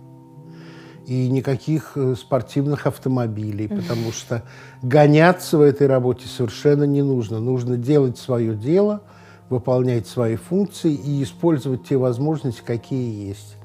И 1.08 1.28
никаких 1.28 1.94
э, 1.96 2.14
спортивных 2.16 2.86
автомобилей, 2.86 3.68
потому 3.68 4.12
что 4.12 4.44
гоняться 4.84 5.58
в 5.58 5.62
этой 5.62 5.88
работе 5.88 6.28
совершенно 6.28 6.84
не 6.84 7.02
нужно. 7.02 7.40
Нужно 7.40 7.78
делать 7.78 8.20
свое 8.20 8.54
дело, 8.54 9.02
выполнять 9.50 10.08
свои 10.08 10.36
функции 10.36 10.94
и 10.94 11.24
использовать 11.24 11.88
те 11.88 11.98
возможности, 11.98 12.62
какие 12.64 13.28
есть. 13.28 13.56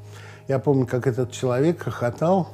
Я 0.49 0.59
помню, 0.59 0.87
как 0.87 1.07
этот 1.07 1.33
человек 1.33 1.83
хохотал, 1.83 2.49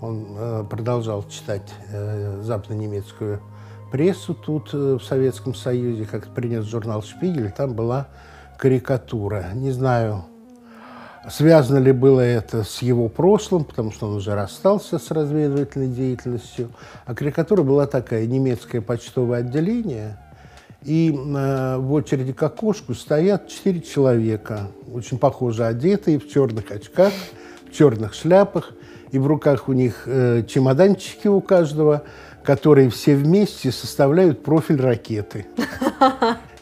Он 0.00 0.26
э, 0.36 0.64
продолжал 0.68 1.24
читать 1.28 1.72
э, 1.92 2.40
западно-немецкую 2.42 3.40
прессу 3.90 4.34
тут, 4.34 4.70
э, 4.72 4.98
в 4.98 5.02
Советском 5.02 5.54
Союзе, 5.54 6.04
как 6.04 6.28
принес 6.34 6.64
журнал 6.64 7.02
«Шпигель», 7.02 7.50
там 7.50 7.74
была 7.74 8.08
карикатура. 8.58 9.46
Не 9.54 9.70
знаю, 9.70 10.24
связано 11.28 11.78
ли 11.78 11.92
было 11.92 12.20
это 12.20 12.64
с 12.64 12.82
его 12.82 13.08
прошлым, 13.08 13.64
потому 13.64 13.92
что 13.92 14.08
он 14.08 14.16
уже 14.16 14.34
расстался 14.34 14.98
с 14.98 15.10
разведывательной 15.10 15.88
деятельностью. 15.88 16.70
А 17.06 17.14
карикатура 17.14 17.62
была 17.62 17.86
такая, 17.86 18.26
немецкое 18.26 18.80
почтовое 18.80 19.40
отделение, 19.40 20.18
и 20.88 21.12
э, 21.12 21.76
в 21.76 21.92
очереди 21.92 22.32
к 22.32 22.42
окошку 22.42 22.94
стоят 22.94 23.48
четыре 23.48 23.82
человека, 23.82 24.68
очень 24.92 25.18
похоже 25.18 25.66
одетые, 25.66 26.18
в 26.18 26.28
черных 26.30 26.70
очках, 26.70 27.12
в 27.70 27.76
черных 27.76 28.14
шляпах, 28.14 28.72
и 29.10 29.18
в 29.18 29.26
руках 29.26 29.68
у 29.68 29.74
них 29.74 30.04
э, 30.06 30.44
чемоданчики 30.48 31.28
у 31.28 31.42
каждого, 31.42 32.04
которые 32.42 32.88
все 32.88 33.16
вместе 33.16 33.70
составляют 33.70 34.42
профиль 34.42 34.80
ракеты. 34.80 35.44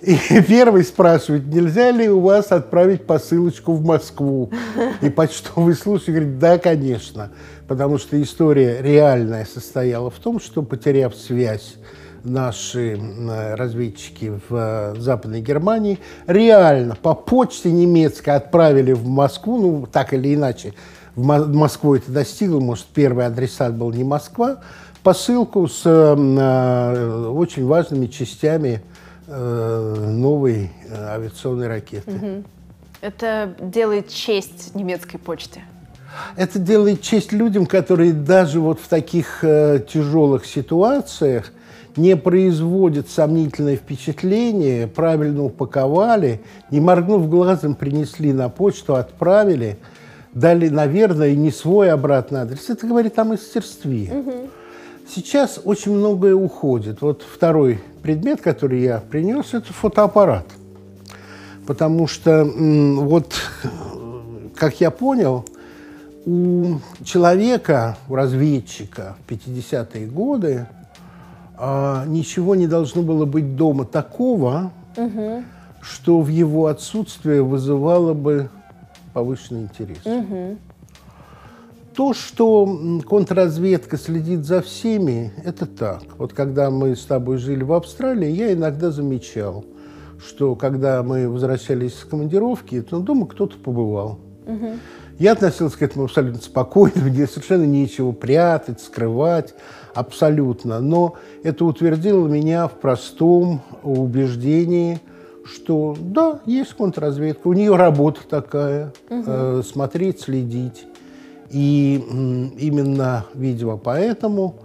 И 0.02 0.18
первый 0.46 0.82
спрашивает, 0.82 1.46
нельзя 1.46 1.92
ли 1.92 2.08
у 2.08 2.20
вас 2.20 2.50
отправить 2.50 3.06
посылочку 3.06 3.74
в 3.74 3.84
Москву? 3.84 4.50
И 5.02 5.08
почтовый 5.08 5.74
служащий 5.74 6.10
говорит, 6.10 6.38
да, 6.40 6.58
конечно. 6.58 7.30
Потому 7.68 7.98
что 7.98 8.20
история 8.20 8.82
реальная 8.82 9.44
состояла 9.44 10.10
в 10.10 10.18
том, 10.18 10.40
что, 10.40 10.62
потеряв 10.62 11.14
связь, 11.14 11.76
наши 12.26 12.98
разведчики 13.54 14.40
в 14.48 14.54
э, 14.54 14.94
Западной 14.98 15.40
Германии 15.40 15.98
реально 16.26 16.94
по 16.94 17.14
почте 17.14 17.70
немецкой 17.70 18.36
отправили 18.36 18.92
в 18.92 19.06
Москву, 19.06 19.60
ну, 19.60 19.86
так 19.86 20.12
или 20.12 20.34
иначе, 20.34 20.74
в 21.14 21.24
Москву 21.24 21.94
это 21.94 22.10
достигло, 22.10 22.60
может, 22.60 22.86
первый 22.86 23.26
адресат 23.26 23.74
был 23.74 23.92
не 23.92 24.04
Москва, 24.04 24.58
посылку 25.02 25.66
с 25.68 25.82
э, 25.84 27.28
очень 27.28 27.64
важными 27.64 28.06
частями 28.06 28.82
э, 29.26 29.94
новой 30.10 30.72
э, 30.88 30.94
авиационной 30.94 31.68
ракеты. 31.68 32.10
Угу. 32.10 32.44
Это 33.02 33.54
делает 33.60 34.08
честь 34.08 34.74
немецкой 34.74 35.18
почте. 35.18 35.62
Это 36.36 36.58
делает 36.58 37.02
честь 37.02 37.32
людям, 37.32 37.66
которые 37.66 38.12
даже 38.12 38.60
вот 38.60 38.80
в 38.80 38.88
таких 38.88 39.42
э, 39.42 39.80
тяжелых 39.88 40.46
ситуациях 40.46 41.52
не 41.96 42.16
производят 42.16 43.08
сомнительное 43.08 43.76
впечатление, 43.76 44.86
правильно 44.86 45.44
упаковали, 45.44 46.40
не 46.70 46.80
моргнув 46.80 47.28
глазом, 47.28 47.74
принесли 47.74 48.32
на 48.32 48.48
почту, 48.48 48.96
отправили, 48.96 49.78
дали, 50.34 50.68
наверное, 50.68 51.34
не 51.34 51.50
свой 51.50 51.90
обратный 51.90 52.40
адрес. 52.40 52.68
Это 52.68 52.86
говорит 52.86 53.18
о 53.18 53.24
мастерстве. 53.24 54.12
Угу. 54.12 54.50
Сейчас 55.08 55.60
очень 55.64 55.92
многое 55.92 56.34
уходит. 56.34 57.00
Вот 57.00 57.22
второй 57.22 57.80
предмет, 58.02 58.40
который 58.40 58.82
я 58.82 58.98
принес, 58.98 59.54
это 59.54 59.72
фотоаппарат. 59.72 60.46
Потому 61.66 62.06
что 62.06 62.44
вот, 62.44 63.34
как 64.54 64.80
я 64.80 64.90
понял, 64.90 65.44
у 66.26 66.80
человека, 67.04 67.96
у 68.08 68.16
разведчика 68.16 69.16
в 69.24 69.30
50-е 69.30 70.06
годы 70.08 70.66
а, 71.56 72.04
ничего 72.06 72.56
не 72.56 72.66
должно 72.66 73.02
было 73.02 73.24
быть 73.24 73.54
дома 73.56 73.84
такого, 73.84 74.72
угу. 74.96 75.44
что 75.80 76.20
в 76.20 76.28
его 76.28 76.66
отсутствие 76.66 77.42
вызывало 77.42 78.12
бы 78.12 78.50
повышенный 79.14 79.62
интерес. 79.62 80.04
Угу. 80.04 80.58
То, 81.94 82.12
что 82.12 83.00
контрразведка 83.08 83.96
следит 83.96 84.44
за 84.44 84.60
всеми, 84.60 85.32
это 85.44 85.64
так. 85.64 86.02
Вот 86.18 86.32
когда 86.32 86.70
мы 86.70 86.96
с 86.96 87.06
тобой 87.06 87.38
жили 87.38 87.62
в 87.62 87.72
Австралии, 87.72 88.28
я 88.28 88.52
иногда 88.52 88.90
замечал, 88.90 89.64
что 90.18 90.56
когда 90.56 91.02
мы 91.04 91.28
возвращались 91.28 91.94
с 91.94 92.04
командировки, 92.04 92.82
то 92.82 92.98
дома 92.98 93.26
кто-то 93.26 93.56
побывал. 93.56 94.18
Угу. 94.44 94.72
Я 95.18 95.32
относился 95.32 95.78
к 95.78 95.82
этому 95.82 96.04
абсолютно 96.04 96.42
спокойно, 96.42 97.02
мне 97.02 97.26
совершенно 97.26 97.64
нечего 97.64 98.12
прятать, 98.12 98.80
скрывать, 98.80 99.54
абсолютно. 99.94 100.80
Но 100.80 101.14
это 101.42 101.64
утвердило 101.64 102.28
меня 102.28 102.68
в 102.68 102.72
простом 102.72 103.62
убеждении, 103.82 105.00
что 105.44 105.96
да, 105.98 106.40
есть 106.44 106.74
контрразведка, 106.74 107.48
у 107.48 107.54
нее 107.54 107.76
работа 107.76 108.20
такая, 108.28 108.92
угу. 109.08 109.24
э, 109.26 109.62
смотреть, 109.64 110.20
следить. 110.20 110.86
И 111.50 112.04
именно, 112.58 113.24
видимо, 113.32 113.76
поэтому 113.76 114.56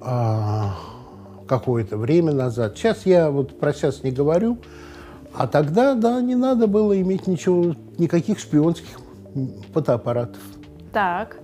а, 0.00 0.76
какое-то 1.48 1.96
время 1.96 2.32
назад, 2.32 2.78
сейчас 2.78 3.04
я 3.04 3.30
вот 3.30 3.58
про 3.58 3.72
сейчас 3.72 4.04
не 4.04 4.12
говорю, 4.12 4.58
а 5.36 5.48
тогда, 5.48 5.94
да, 5.94 6.20
не 6.20 6.36
надо 6.36 6.68
было 6.68 6.98
иметь 7.00 7.26
ничего, 7.26 7.74
никаких 7.98 8.38
шпионских 8.38 9.03
фотоаппаратов. 9.72 10.40
Так. 10.92 11.36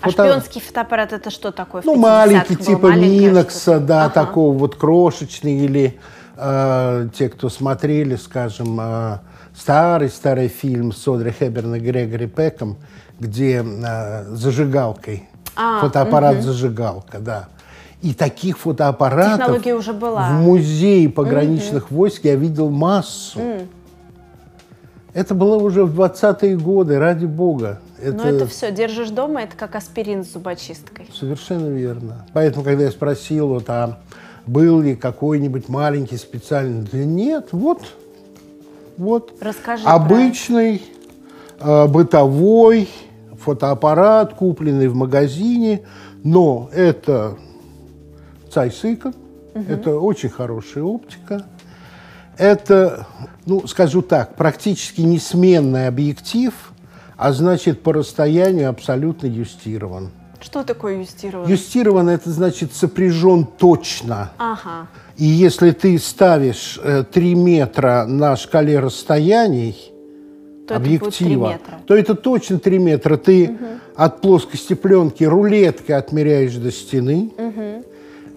А 0.00 0.10
Фото... 0.10 0.22
А 0.22 0.26
шпионский 0.26 0.60
фотоаппарат 0.60 1.12
это 1.12 1.30
что 1.30 1.52
такое? 1.52 1.82
Ну, 1.84 1.96
маленький, 1.96 2.56
типа 2.56 2.94
Минокса, 2.96 3.80
да, 3.80 4.06
ага. 4.06 4.14
такого 4.14 4.56
вот 4.56 4.76
крошечный, 4.76 5.58
или 5.58 5.98
э, 6.36 7.08
те, 7.14 7.28
кто 7.28 7.50
смотрели, 7.50 8.16
скажем, 8.16 8.78
э, 8.80 9.18
старый-старый 9.54 10.48
фильм 10.48 10.92
с 10.92 11.06
Одри 11.06 11.32
Хеберн 11.32 11.74
и 11.74 11.80
Грегори 11.80 12.26
Пеком, 12.26 12.78
где 13.18 13.62
э, 13.62 14.24
зажигалкой, 14.24 15.28
а, 15.54 15.80
фотоаппарат-зажигалка, 15.82 17.16
угу. 17.16 17.24
да. 17.24 17.48
И 18.00 18.14
таких 18.14 18.58
фотоаппаратов 18.58 19.66
уже 19.66 19.92
была. 19.92 20.30
в 20.30 20.32
музее 20.32 21.10
пограничных 21.10 21.90
угу. 21.90 21.96
войск 21.96 22.24
я 22.24 22.34
видел 22.34 22.70
массу. 22.70 23.38
Mm. 23.38 23.68
Это 25.12 25.34
было 25.34 25.56
уже 25.56 25.84
в 25.84 26.00
20-е 26.00 26.56
годы, 26.56 26.98
ради 26.98 27.26
бога. 27.26 27.80
Это... 28.00 28.16
Но 28.16 28.24
это 28.24 28.46
все, 28.46 28.70
держишь 28.70 29.10
дома, 29.10 29.42
это 29.42 29.56
как 29.56 29.74
аспирин 29.74 30.24
с 30.24 30.32
зубочисткой. 30.32 31.06
Совершенно 31.12 31.68
верно. 31.68 32.26
Поэтому, 32.32 32.64
когда 32.64 32.84
я 32.84 32.90
спросил, 32.90 33.48
вот, 33.48 33.68
а 33.68 33.98
был 34.46 34.80
ли 34.80 34.94
какой-нибудь 34.96 35.68
маленький 35.68 36.16
специальный, 36.16 36.86
да 36.90 36.98
нет, 36.98 37.48
вот, 37.52 37.82
вот. 38.96 39.32
Расскажи 39.40 39.84
Обычный, 39.84 40.82
э, 41.58 41.86
бытовой, 41.86 42.88
фотоаппарат, 43.40 44.34
купленный 44.34 44.88
в 44.88 44.94
магазине, 44.94 45.82
но 46.22 46.68
это 46.72 47.36
Цайсика, 48.50 49.12
угу. 49.54 49.64
это 49.68 49.98
очень 49.98 50.28
хорошая 50.28 50.84
оптика. 50.84 51.46
Это, 52.40 53.06
ну, 53.44 53.66
скажу 53.66 54.00
так, 54.00 54.34
практически 54.34 55.02
несменный 55.02 55.88
объектив, 55.88 56.54
а 57.18 57.32
значит, 57.32 57.82
по 57.82 57.92
расстоянию 57.92 58.70
абсолютно 58.70 59.26
юстирован. 59.26 60.10
Что 60.40 60.62
такое 60.64 61.00
юстирован? 61.00 61.46
Юстирован– 61.46 62.08
это 62.08 62.30
значит 62.30 62.72
сопряжен 62.72 63.44
точно. 63.44 64.32
Ага. 64.38 64.88
И 65.18 65.26
если 65.26 65.72
ты 65.72 65.98
ставишь 65.98 66.80
э, 66.82 67.04
3 67.04 67.34
метра 67.34 68.06
на 68.08 68.34
шкале 68.36 68.78
расстояний, 68.78 69.92
то 70.66 70.76
объектива, 70.76 71.56
это 71.56 71.84
то 71.84 71.94
это 71.94 72.14
точно 72.14 72.58
3 72.58 72.78
метра. 72.78 73.18
Ты 73.18 73.50
угу. 73.50 73.66
от 73.96 74.22
плоскости 74.22 74.72
пленки 74.72 75.24
рулеткой 75.24 75.96
отмеряешь 75.96 76.54
до 76.54 76.72
стены, 76.72 77.32
угу. 77.36 77.84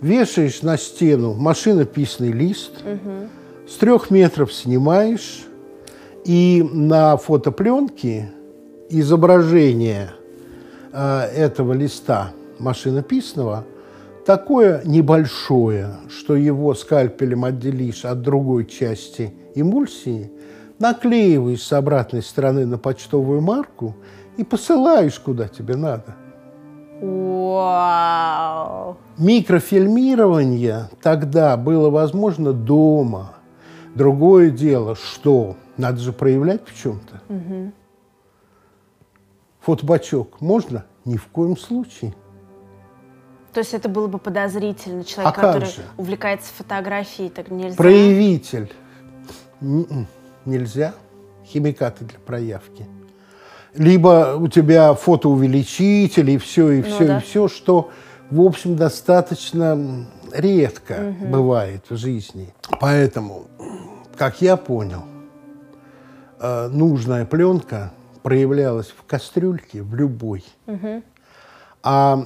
вешаешь 0.01 0.61
на 0.61 0.77
стену 0.77 1.35
машинописный 1.35 2.33
лист, 2.33 2.83
угу. 2.83 3.29
С 3.67 3.75
трех 3.75 4.11
метров 4.11 4.53
снимаешь, 4.53 5.45
и 6.25 6.67
на 6.71 7.17
фотопленке 7.17 8.31
изображение 8.89 10.11
э, 10.91 11.21
этого 11.35 11.73
листа 11.73 12.31
машинописного 12.59 13.65
такое 14.25 14.81
небольшое, 14.85 15.95
что 16.09 16.35
его 16.35 16.73
скальпелем 16.75 17.43
отделишь 17.43 18.05
от 18.05 18.21
другой 18.21 18.65
части 18.65 19.33
эмульсии– 19.55 20.31
наклеиваешь 20.83 21.63
с 21.63 21.71
обратной 21.71 22.21
стороны 22.21 22.65
на 22.65 22.77
почтовую 22.77 23.41
марку 23.41 23.95
и 24.37 24.43
посылаешь 24.43 25.17
куда 25.17 25.47
тебе 25.47 25.77
надо. 25.77 26.15
Вау! 27.01 28.97
Микрофильмирование 29.17 30.89
тогда 31.01 31.55
было 31.55 31.89
возможно 31.89 32.51
дома. 32.51 33.35
Другое 33.95 34.49
дело, 34.49 34.95
что 34.95 35.55
надо 35.77 35.99
же 35.99 36.13
проявлять 36.13 36.61
в 36.65 36.75
чем-то. 36.81 37.21
Угу. 37.29 37.71
Фотобачок 39.61 40.41
можно? 40.41 40.85
Ни 41.05 41.17
в 41.17 41.27
коем 41.27 41.57
случае. 41.57 42.13
То 43.53 43.59
есть 43.59 43.73
это 43.73 43.87
было 43.87 44.07
бы 44.07 44.17
подозрительно. 44.17 45.03
Человек, 45.03 45.37
а 45.37 45.41
который 45.41 45.69
увлекается 45.97 46.51
фотографией, 46.53 47.29
так 47.29 47.51
нельзя. 47.51 47.75
Проявитель. 47.77 48.71
М-м 49.61 50.07
нельзя, 50.45 50.93
химикаты 51.45 52.03
для 52.05 52.19
проявки. 52.19 52.87
либо 53.75 54.35
у 54.37 54.47
тебя 54.47 54.93
фотоувеличитель, 54.93 56.31
и 56.31 56.37
все, 56.37 56.71
и 56.71 56.81
все, 56.81 56.99
ну, 56.99 57.07
да. 57.07 57.17
и 57.17 57.21
все, 57.21 57.47
что, 57.47 57.89
в 58.29 58.41
общем, 58.41 58.75
достаточно 58.75 60.07
редко 60.31 61.15
угу. 61.19 61.25
бывает 61.27 61.83
в 61.89 61.95
жизни. 61.95 62.53
Поэтому, 62.79 63.45
как 64.15 64.41
я 64.41 64.57
понял, 64.57 65.03
э, 66.39 66.67
нужная 66.67 67.25
пленка 67.25 67.93
проявлялась 68.21 68.87
в 68.87 69.03
кастрюльке, 69.05 69.81
в 69.81 69.95
любой. 69.95 70.43
Угу. 70.67 71.03
А 71.83 72.25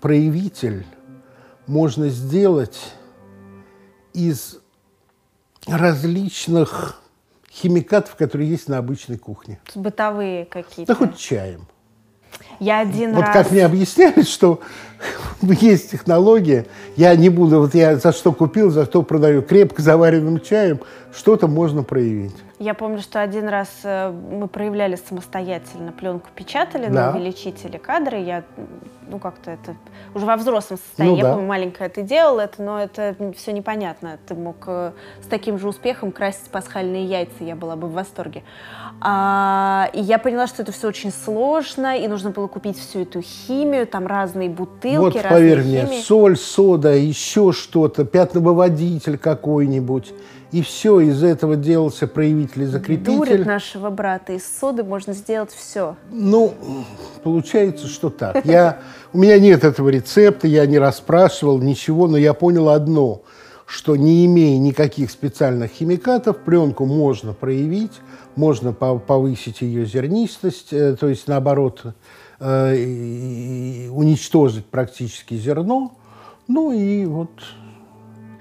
проявитель 0.00 0.86
можно 1.66 2.08
сделать 2.08 2.94
из 4.12 4.58
различных 5.66 7.00
химикатов, 7.50 8.14
которые 8.16 8.48
есть 8.48 8.68
на 8.68 8.78
обычной 8.78 9.18
кухне. 9.18 9.60
Бытовые 9.74 10.44
какие-то. 10.44 10.92
Да 10.92 10.98
хоть 10.98 11.18
чаем. 11.18 11.66
Я 12.60 12.80
один 12.80 13.14
вот 13.14 13.24
раз... 13.24 13.32
как 13.32 13.50
мне 13.50 13.64
объясняли, 13.64 14.22
что 14.22 14.60
есть 15.42 15.90
технология, 15.90 16.66
я 16.96 17.14
не 17.16 17.28
буду, 17.28 17.60
вот 17.60 17.74
я 17.74 17.96
за 17.96 18.12
что 18.12 18.32
купил, 18.32 18.70
за 18.70 18.84
что 18.84 19.02
продаю, 19.02 19.42
крепко 19.42 19.82
заваренным 19.82 20.40
чаем, 20.40 20.80
что-то 21.14 21.46
можно 21.46 21.82
проявить. 21.82 22.34
Я 22.58 22.74
помню, 22.74 23.00
что 23.00 23.20
один 23.20 23.48
раз 23.48 23.68
э, 23.82 24.10
мы 24.10 24.46
проявляли 24.48 24.96
самостоятельно 24.96 25.92
пленку, 25.92 26.28
печатали 26.34 26.86
Да. 26.86 27.10
на 27.12 27.16
увеличителе 27.16 27.78
кадры. 27.78 28.18
Я, 28.18 28.44
ну, 29.08 29.18
как-то 29.18 29.50
это 29.50 29.74
уже 30.14 30.24
во 30.26 30.36
взрослом 30.36 30.78
состоянии. 30.78 31.14
Ну 31.14 31.18
я 31.18 31.24
да. 31.24 31.32
помню, 31.34 31.48
маленькая 31.48 31.88
ты 31.88 32.02
делал 32.02 32.38
это, 32.38 32.62
но 32.62 32.80
это 32.80 33.16
все 33.36 33.52
непонятно. 33.52 34.18
Ты 34.26 34.34
мог 34.36 34.56
э, 34.66 34.92
с 35.22 35.26
таким 35.26 35.58
же 35.58 35.68
успехом 35.68 36.12
красить 36.12 36.50
пасхальные 36.50 37.04
яйца, 37.04 37.42
я 37.42 37.56
была 37.56 37.74
бы 37.76 37.88
в 37.88 37.92
восторге. 37.92 38.44
А, 39.00 39.90
и 39.92 40.00
я 40.00 40.18
поняла, 40.18 40.46
что 40.46 40.62
это 40.62 40.70
все 40.70 40.86
очень 40.88 41.10
сложно, 41.10 41.98
и 41.98 42.06
нужно 42.06 42.30
было 42.30 42.46
купить 42.46 42.78
всю 42.78 43.00
эту 43.00 43.20
химию, 43.22 43.86
там 43.86 44.06
разные 44.06 44.48
бутылки, 44.48 44.96
Вот 44.98 45.14
разные 45.16 45.30
поверь 45.30 45.62
мне, 45.64 45.86
химии. 45.86 46.00
соль, 46.00 46.36
сода, 46.36 46.90
еще 46.94 47.50
что-то, 47.52 48.04
пятновыводитель 48.04 49.18
какой-нибудь, 49.18 50.12
и 50.52 50.60
все, 50.60 51.00
из 51.00 51.22
этого 51.22 51.56
делался 51.56 52.06
проявитель 52.06 52.62
и 52.62 52.66
Дурит 52.66 52.70
закрепитель. 52.72 53.46
нашего 53.46 53.88
брата. 53.88 54.34
Из 54.34 54.42
соды 54.46 54.84
можно 54.84 55.14
сделать 55.14 55.50
все. 55.50 55.96
Ну, 56.10 56.52
получается, 57.22 57.86
что 57.88 58.10
так. 58.10 58.44
Я, 58.44 58.80
у 59.14 59.18
меня 59.18 59.38
нет 59.38 59.64
этого 59.64 59.88
рецепта, 59.88 60.46
я 60.46 60.66
не 60.66 60.78
расспрашивал 60.78 61.58
ничего, 61.60 62.06
но 62.06 62.18
я 62.18 62.34
понял 62.34 62.68
одно, 62.68 63.22
что 63.64 63.96
не 63.96 64.26
имея 64.26 64.58
никаких 64.58 65.10
специальных 65.10 65.70
химикатов, 65.70 66.36
пленку 66.36 66.84
можно 66.84 67.32
проявить, 67.32 67.92
можно 68.36 68.74
по- 68.74 68.98
повысить 68.98 69.62
ее 69.62 69.86
зернистость, 69.86 70.72
э, 70.72 70.96
то 71.00 71.08
есть 71.08 71.28
наоборот 71.28 71.82
э, 72.40 73.88
уничтожить 73.88 74.66
практически 74.66 75.34
зерно. 75.34 75.92
Ну 76.48 76.72
и 76.72 77.06
вот 77.06 77.30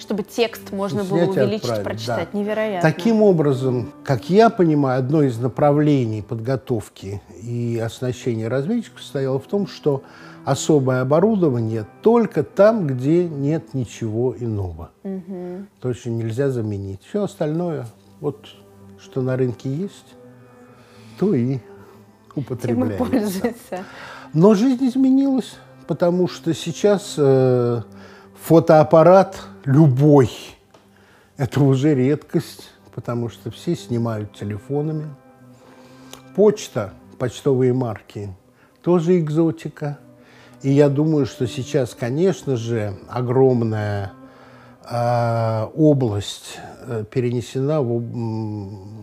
Чтобы 0.01 0.23
текст 0.23 0.71
можно 0.71 1.03
было 1.03 1.25
увеличить, 1.25 1.65
отправить, 1.65 1.83
прочитать. 1.83 2.29
да. 2.33 2.39
Невероятно. 2.39 2.91
Таким 2.91 3.21
образом, 3.21 3.93
как 4.03 4.31
я 4.31 4.49
понимаю, 4.49 4.97
одно 4.97 5.21
из 5.21 5.37
направлений 5.37 6.23
подготовки 6.23 7.21
и 7.39 7.79
оснащения 7.83 8.49
разведчиков 8.49 8.99
состояло 9.01 9.37
в 9.39 9.45
том, 9.45 9.67
что 9.67 10.01
особое 10.43 11.01
оборудование 11.01 11.85
только 12.01 12.41
там, 12.41 12.87
где 12.87 13.27
нет 13.27 13.75
ничего 13.75 14.35
иного. 14.35 14.89
То, 15.81 15.93
что 15.93 16.09
нельзя 16.09 16.49
заменить. 16.49 17.01
Все 17.07 17.23
остальное, 17.23 17.85
вот 18.21 18.47
что 18.99 19.21
на 19.21 19.37
рынке 19.37 19.71
есть, 19.71 20.15
то 21.19 21.35
и 21.35 21.59
употребляется. 22.35 23.53
Но 24.33 24.55
жизнь 24.55 24.87
изменилась, 24.87 25.57
потому 25.85 26.27
что 26.27 26.55
сейчас 26.55 27.15
э, 27.17 27.81
фотоаппарат 28.43 29.41
любой– 29.65 30.29
это 31.37 31.61
уже 31.61 31.95
редкость, 31.95 32.69
потому 32.93 33.29
что 33.29 33.51
все 33.51 33.75
снимают 33.75 34.33
телефонами. 34.33 35.07
Почта, 36.35 36.93
почтовые 37.17 37.73
марки– 37.73 38.33
тоже 38.81 39.19
экзотика. 39.19 39.99
И 40.61 40.71
я 40.71 40.89
думаю, 40.89 41.25
что 41.25 41.47
сейчас, 41.47 41.95
конечно 41.95 42.55
же, 42.55 42.97
огромная 43.07 44.13
э, 44.89 45.67
область 45.75 46.59
перенесена 47.09 47.81
в, 47.81 47.99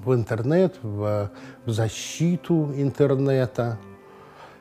в 0.04 0.14
интернет, 0.14 0.76
в, 0.82 1.30
в 1.64 1.70
защиту 1.70 2.72
интернета. 2.76 3.78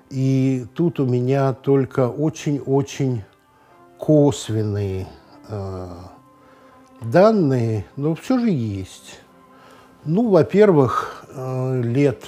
И 0.10 0.66
тут 0.74 1.00
у 1.00 1.06
меня 1.06 1.54
только 1.54 2.08
очень-очень 2.08 3.24
косвенные 3.98 5.08
э, 5.50 5.88
данные, 7.02 7.86
но 7.96 8.16
все 8.16 8.40
же 8.40 8.50
есть. 8.50 9.20
Ну, 10.06 10.30
во-первых, 10.30 11.26
э, 11.30 11.82
лет 11.82 12.26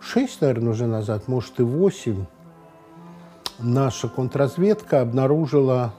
шесть, 0.00 0.40
наверное, 0.40 0.72
уже 0.72 0.86
назад, 0.86 1.28
может 1.28 1.60
и 1.60 1.62
восемь, 1.62 2.24
наша 3.58 4.08
контрразведка 4.08 5.00
обнаружила 5.00 5.94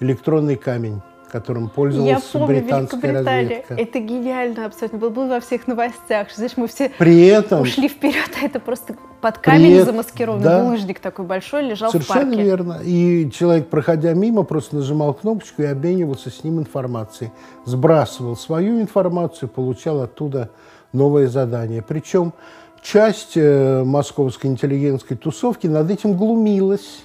электронный 0.00 0.56
камень, 0.56 1.00
которым 1.30 1.64
Я 1.64 1.70
пользовалась 1.70 2.22
помню, 2.24 2.46
британская 2.46 3.12
разведка. 3.12 3.74
Это 3.74 3.98
гениально 3.98 4.66
абсолютно. 4.66 4.98
Был, 4.98 5.10
был 5.10 5.28
во 5.28 5.40
всех 5.40 5.66
новостях. 5.66 6.30
Знаешь, 6.32 6.56
мы 6.56 6.68
все 6.68 6.90
При 6.98 7.26
этом 7.26 7.62
ушли 7.62 7.88
вперед, 7.88 8.30
а 8.40 8.44
это 8.44 8.60
просто 8.60 8.96
под 9.24 9.38
камень 9.38 9.78
эт- 9.78 9.86
замаскированный 9.86 10.44
да. 10.44 10.62
булыжник 10.62 11.00
такой 11.00 11.24
большой 11.24 11.62
лежал 11.62 11.88
в 11.88 11.92
Совершенно 11.92 12.32
парке. 12.32 12.42
верно. 12.42 12.80
И 12.84 13.30
человек, 13.30 13.70
проходя 13.70 14.12
мимо, 14.12 14.42
просто 14.42 14.76
нажимал 14.76 15.14
кнопочку 15.14 15.62
и 15.62 15.64
обменивался 15.64 16.28
с 16.28 16.44
ним 16.44 16.58
информацией. 16.58 17.30
Сбрасывал 17.64 18.36
свою 18.36 18.82
информацию, 18.82 19.48
получал 19.48 20.02
оттуда 20.02 20.50
новое 20.92 21.28
задание. 21.28 21.80
Причем 21.80 22.34
часть 22.82 23.32
э, 23.36 23.82
московской 23.82 24.50
интеллигентской 24.50 25.16
тусовки 25.16 25.68
над 25.68 25.90
этим 25.90 26.18
глумилась. 26.18 27.04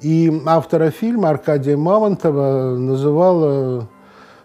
И 0.00 0.42
автора 0.44 0.90
фильма 0.90 1.28
Аркадия 1.28 1.76
Мамонтова 1.76 2.76
называла 2.76 3.86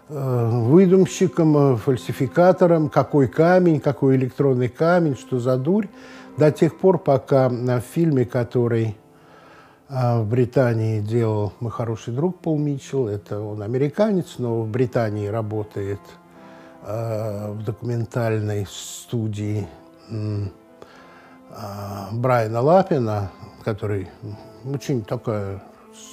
э, 0.08 0.48
выдумщиком, 0.62 1.74
э, 1.74 1.76
фальсификатором, 1.76 2.88
какой 2.88 3.26
камень, 3.26 3.80
какой 3.80 4.14
электронный 4.14 4.68
камень, 4.68 5.16
что 5.16 5.40
за 5.40 5.56
дурь, 5.56 5.88
до 6.36 6.50
тех 6.50 6.78
пор, 6.78 6.98
пока 6.98 7.48
в 7.48 7.80
фильме, 7.80 8.24
который 8.24 8.96
э, 9.88 10.20
в 10.20 10.28
Британии 10.28 11.00
делал 11.00 11.52
мой 11.60 11.70
хороший 11.70 12.12
друг 12.12 12.40
Пол 12.40 12.58
Митчелл, 12.58 13.08
это 13.08 13.40
он 13.40 13.62
американец, 13.62 14.38
но 14.38 14.62
в 14.62 14.68
Британии 14.68 15.28
работает 15.28 16.00
э, 16.82 17.52
в 17.52 17.62
документальной 17.64 18.66
студии 18.68 19.68
э, 20.10 20.46
Брайана 22.12 22.60
Лапина, 22.60 23.30
который 23.64 24.08
очень 24.64 25.04
такая 25.04 25.62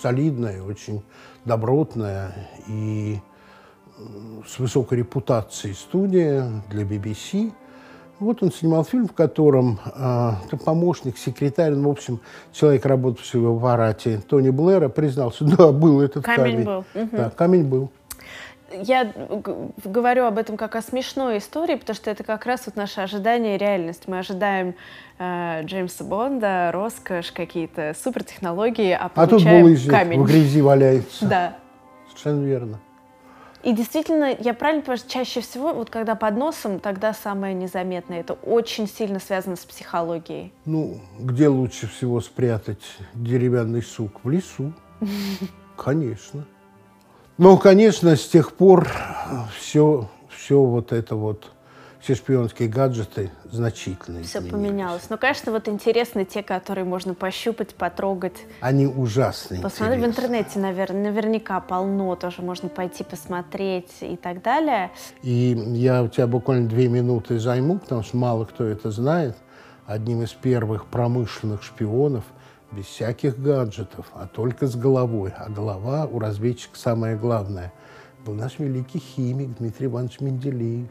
солидная, 0.02 0.62
очень 0.62 1.04
добротная 1.46 2.50
и 2.68 3.20
с 4.48 4.60
высокой 4.60 5.00
репутацией 5.00 5.74
студия 5.74 6.64
для 6.70 6.84
BBC. 6.84 7.52
Вот 8.22 8.44
он 8.44 8.52
снимал 8.52 8.84
фильм, 8.84 9.08
в 9.08 9.14
котором 9.14 9.80
э, 9.84 10.32
помощник, 10.64 11.18
секретарь, 11.18 11.72
ну, 11.72 11.90
в 11.90 11.92
общем, 11.94 12.20
человек, 12.54 12.86
работавший 12.86 13.42
в 13.42 13.58
аппарате 13.58 14.22
Тони 14.30 14.52
Блэра, 14.52 14.90
признался, 14.90 15.44
да, 15.58 15.72
был 15.72 16.02
этот 16.02 16.24
Камень 16.24 16.52
камень. 16.52 16.66
был. 16.66 16.86
Мгм. 16.94 17.10
Да, 17.14 17.30
камень 17.32 17.64
был. 17.66 17.90
Я 18.84 19.12
говорю 19.84 20.26
об 20.26 20.38
этом 20.38 20.56
как 20.56 20.76
о 20.76 20.82
смешной 20.84 21.40
истории, 21.40 21.76
потому 21.76 21.96
что 21.96 22.12
это 22.12 22.24
как 22.24 22.46
раз 22.46 22.68
вот 22.68 22.76
наше 22.76 23.02
ожидание 23.02 23.56
и 23.56 23.58
реальность. 23.58 24.04
Мы 24.06 24.20
ожидаем 24.20 24.76
э, 25.18 25.64
Джеймса 25.64 26.04
Бонда, 26.04 26.70
роскошь, 26.72 27.32
какие-то 27.32 27.96
супертехнологии, 28.02 28.92
а 28.92 29.08
А 29.16 29.22
тут 29.26 29.40
получаем 29.42 29.64
булыжник 29.64 29.92
камень. 29.92 30.22
в 30.22 30.28
грязи 30.28 30.62
валяется. 30.62 31.26
Да. 31.28 31.56
Совершенно 32.08 32.46
верно. 32.46 32.80
И 33.64 33.74
действительно, 33.74 34.36
я 34.40 34.54
правильно 34.54 34.82
понимаю, 34.82 34.98
что 34.98 35.10
чаще 35.10 35.42
всего, 35.42 35.74
вот 35.74 35.90
когда 35.90 36.16
под 36.16 36.36
носом, 36.38 36.80
тогда 36.80 37.14
самое 37.14 37.54
незаметное. 37.54 38.22
Это 38.22 38.34
очень 38.34 38.88
сильно 38.88 39.20
связано 39.20 39.56
с 39.56 39.66
психологией. 39.66 40.52
Ну, 40.66 41.00
где 41.20 41.48
лучше 41.48 41.88
всего 41.88 42.22
спрятать 42.22 42.82
деревянный 43.14 43.84
сук? 43.84 44.22
В 44.24 44.30
лесу. 44.30 44.74
Конечно. 45.78 46.46
Ну, 47.38 47.58
конечно, 47.58 48.16
с 48.16 48.28
тех 48.28 48.54
пор 48.54 48.88
все, 49.58 50.08
все 50.30 50.62
вот 50.62 50.92
это 50.92 51.16
вот, 51.16 51.52
все 52.02 52.16
шпионские 52.16 52.68
гаджеты 52.68 53.32
значительно 53.46 54.24
Все 54.24 54.40
изменились. 54.40 54.52
поменялось. 54.52 55.10
Но, 55.10 55.18
конечно, 55.18 55.52
вот 55.52 55.68
интересны 55.68 56.26
те, 56.26 56.42
которые 56.42 56.84
можно 56.84 57.14
пощупать, 57.14 57.76
потрогать. 57.76 58.34
Они 58.60 58.88
ужасно 58.88 59.62
Посмотри 59.62 60.02
в 60.02 60.06
интернете, 60.06 60.60
навер- 60.60 60.94
наверняка 60.94 61.60
полно, 61.62 62.16
тоже 62.16 62.42
можно 62.42 62.70
пойти 62.70 63.04
посмотреть 63.04 63.92
и 64.02 64.16
так 64.18 64.42
далее. 64.42 64.92
И 65.22 65.56
я 65.74 66.02
у 66.04 66.08
тебя 66.08 66.26
буквально 66.28 66.68
две 66.68 66.88
минуты 66.88 67.38
займу, 67.40 67.78
потому 67.78 68.02
что 68.04 68.18
мало 68.18 68.46
кто 68.46 68.66
это 68.66 68.90
знает. 68.92 69.38
одним 69.86 70.24
из 70.24 70.32
первых 70.32 70.86
промышленных 70.88 71.64
шпионов 71.64 72.24
без 72.72 72.86
всяких 72.86 73.38
гаджетов, 73.38 74.06
а 74.14 74.26
только 74.26 74.66
с 74.66 74.76
головой. 74.76 75.34
А 75.38 75.50
голова 75.50 76.06
у 76.06 76.18
разведчика 76.18 76.78
самое 76.80 77.18
главное. 77.18 77.74
Был 78.26 78.34
наш 78.34 78.58
великий 78.60 79.00
химик 79.00 79.58
Дмитрий 79.58 79.88
Иванович 79.88 80.22
Менделеев. 80.22 80.88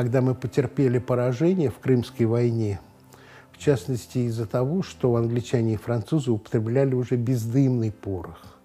Когда 0.00 0.22
мы 0.22 0.34
потерпели 0.34 0.98
поражение 0.98 1.68
в 1.68 1.78
Крымской 1.78 2.24
войне, 2.24 2.80
в 3.52 3.58
частности 3.58 4.16
из-за 4.16 4.46
того, 4.46 4.82
что 4.82 5.14
англичане 5.14 5.74
и 5.74 5.76
французы 5.76 6.30
употребляли 6.30 6.94
уже 6.94 7.16
бездымный 7.16 7.92
порох, 7.92 8.56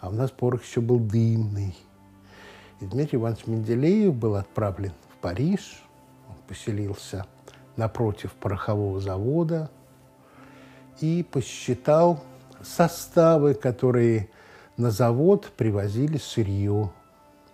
а 0.00 0.08
у 0.08 0.12
нас 0.12 0.32
порох 0.32 0.64
еще 0.64 0.80
был 0.80 0.98
дымный. 0.98 1.76
И 2.80 2.86
Дмитрий 2.86 3.20
Иванович 3.20 3.46
Менделеев 3.46 4.12
был 4.12 4.34
отправлен 4.34 4.90
в 5.14 5.18
Париж, 5.18 5.84
он 6.28 6.34
поселился 6.48 7.26
напротив 7.76 8.32
порохового 8.32 8.98
завода 8.98 9.70
и 11.00 11.24
посчитал 11.30 12.24
составы, 12.60 13.54
которые 13.54 14.30
на 14.76 14.90
завод 14.90 15.52
привозили 15.56 16.16
сырье. 16.16 16.90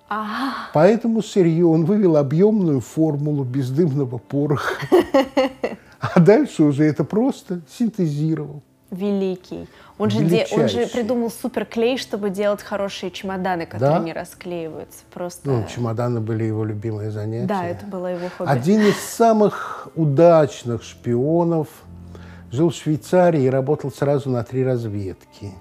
Ага. 0.08 0.54
Поэтому 0.72 1.22
сырье 1.22 1.66
он 1.66 1.84
вывел 1.84 2.16
объемную 2.16 2.80
формулу 2.80 3.44
бездымного 3.44 4.18
пороха. 4.18 4.86
А 6.00 6.20
дальше 6.20 6.62
уже 6.62 6.84
это 6.84 7.04
просто 7.04 7.60
синтезировал. 7.68 8.62
Великий. 8.90 9.68
Он 9.98 10.08
же, 10.10 10.24
де, 10.24 10.46
он 10.52 10.68
же 10.68 10.86
придумал 10.86 11.30
суперклей, 11.30 11.98
чтобы 11.98 12.30
делать 12.30 12.62
хорошие 12.62 13.10
чемоданы, 13.10 13.66
которые 13.66 13.98
Да? 13.98 14.04
не 14.04 14.12
расклеиваются. 14.12 15.00
Просто. 15.12 15.50
Ну, 15.50 15.64
чемоданы 15.74 16.20
были 16.20 16.44
его 16.44 16.64
любимое 16.64 17.10
занятие. 17.10 17.46
да, 17.46 17.66
это 17.66 17.84
было 17.84 18.06
его 18.06 18.28
хобби. 18.38 18.48
Один 18.48 18.80
из 18.80 18.96
самых 18.96 19.88
удачных 19.94 20.84
шпионов 20.84 21.68
жил 22.50 22.70
в 22.70 22.74
Швейцарии 22.76 23.42
и 23.42 23.50
работал 23.50 23.90
сразу 23.92 24.30
на 24.30 24.42
три 24.44 24.64
разведки. 24.64 25.52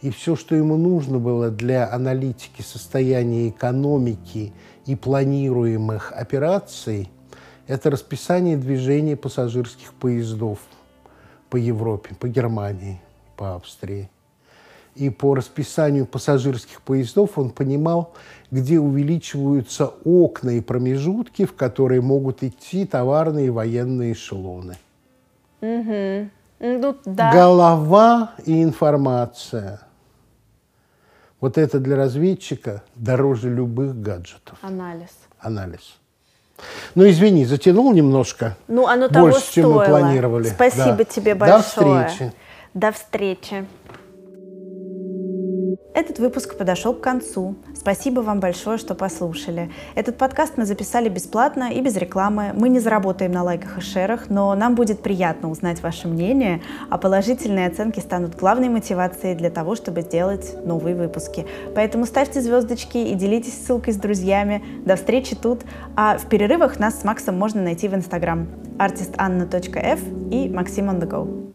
И 0.00 0.10
все, 0.10 0.36
что 0.36 0.54
ему 0.54 0.76
нужно 0.76 1.18
было 1.18 1.50
для 1.50 1.92
аналитики 1.92 2.62
состояния 2.62 3.48
экономики 3.48 4.52
и 4.86 4.94
планируемых 4.94 6.12
операций, 6.12 7.10
это 7.66 7.90
расписание 7.90 8.56
движения 8.56 9.16
пассажирских 9.16 9.92
поездов 9.94 10.60
по 11.50 11.56
Европе, 11.56 12.14
по 12.14 12.28
Германии, 12.28 13.00
по 13.36 13.56
Австрии. 13.56 14.08
И 14.94 15.10
по 15.10 15.34
расписанию 15.34 16.06
пассажирских 16.06 16.82
поездов 16.82 17.38
он 17.38 17.50
понимал, 17.50 18.14
где 18.50 18.80
увеличиваются 18.80 19.92
окна 20.04 20.50
и 20.50 20.60
промежутки, 20.60 21.44
в 21.44 21.54
которые 21.54 22.00
могут 22.00 22.42
идти 22.42 22.84
товарные 22.84 23.46
и 23.46 23.50
военные 23.50 24.12
эшелоны. 24.12 24.76
Мгм. 25.60 26.30
Ну, 26.60 26.96
да. 27.04 27.32
Голова 27.32 28.32
и 28.44 28.62
информация. 28.62 29.80
Вот 31.40 31.56
это 31.58 31.78
для 31.78 31.96
разведчика 31.96 32.82
дороже 32.96 33.48
любых 33.50 34.00
гаджетов. 34.00 34.58
Анализ. 34.62 35.10
Анализ. 35.38 35.96
Ну, 36.96 37.08
извини, 37.08 37.44
затянул 37.46 37.92
немножко. 37.92 38.56
Ну, 38.66 38.88
оно 38.88 39.08
того 39.08 39.28
Больше, 39.30 39.52
чем 39.52 39.70
мы 39.70 39.84
стоило. 39.84 39.98
планировали. 40.00 40.48
Спасибо 40.48 40.96
Да. 40.96 41.04
тебе 41.04 41.34
До 41.34 41.40
большое. 41.40 42.08
встречи. 42.08 42.32
До 42.74 42.90
встречи. 42.92 43.66
Этот 45.94 46.18
выпуск 46.18 46.56
подошел 46.56 46.94
к 46.94 47.00
концу. 47.00 47.56
Спасибо 47.74 48.20
вам 48.20 48.40
большое, 48.40 48.78
что 48.78 48.94
послушали. 48.94 49.70
Этот 49.94 50.16
подкаст 50.16 50.52
мы 50.56 50.64
записали 50.64 51.08
бесплатно 51.08 51.72
и 51.72 51.80
без 51.80 51.96
рекламы. 51.96 52.52
Мы 52.54 52.68
не 52.68 52.78
заработаем 52.78 53.32
на 53.32 53.42
лайках 53.42 53.78
и 53.78 53.80
шерах, 53.80 54.28
но 54.28 54.54
нам 54.54 54.74
будет 54.74 55.02
приятно 55.02 55.50
узнать 55.50 55.82
ваше 55.82 56.06
мнение, 56.06 56.62
а 56.88 56.98
положительные 56.98 57.66
оценки 57.66 58.00
станут 58.00 58.36
главной 58.36 58.68
мотивацией 58.68 59.34
для 59.34 59.50
того, 59.50 59.74
чтобы 59.74 60.02
сделать 60.02 60.54
новые 60.64 60.94
выпуски. 60.94 61.46
Поэтому 61.74 62.06
ставьте 62.06 62.40
звездочки 62.40 62.98
и 62.98 63.14
делитесь 63.14 63.66
ссылкой 63.66 63.94
с 63.94 63.96
друзьями. 63.96 64.62
До 64.84 64.96
встречи 64.96 65.34
тут. 65.34 65.62
А 65.96 66.18
в 66.18 66.26
перерывах 66.28 66.78
нас 66.78 67.00
с 67.00 67.04
Максом 67.04 67.36
можно 67.36 67.62
найти 67.62 67.88
в 67.88 67.94
Инстаграм 67.94 68.46
artistanna.f 68.78 70.00
и 70.30 70.48
Максим 70.48 70.90
on 70.90 71.00
the 71.00 71.08
go. 71.08 71.47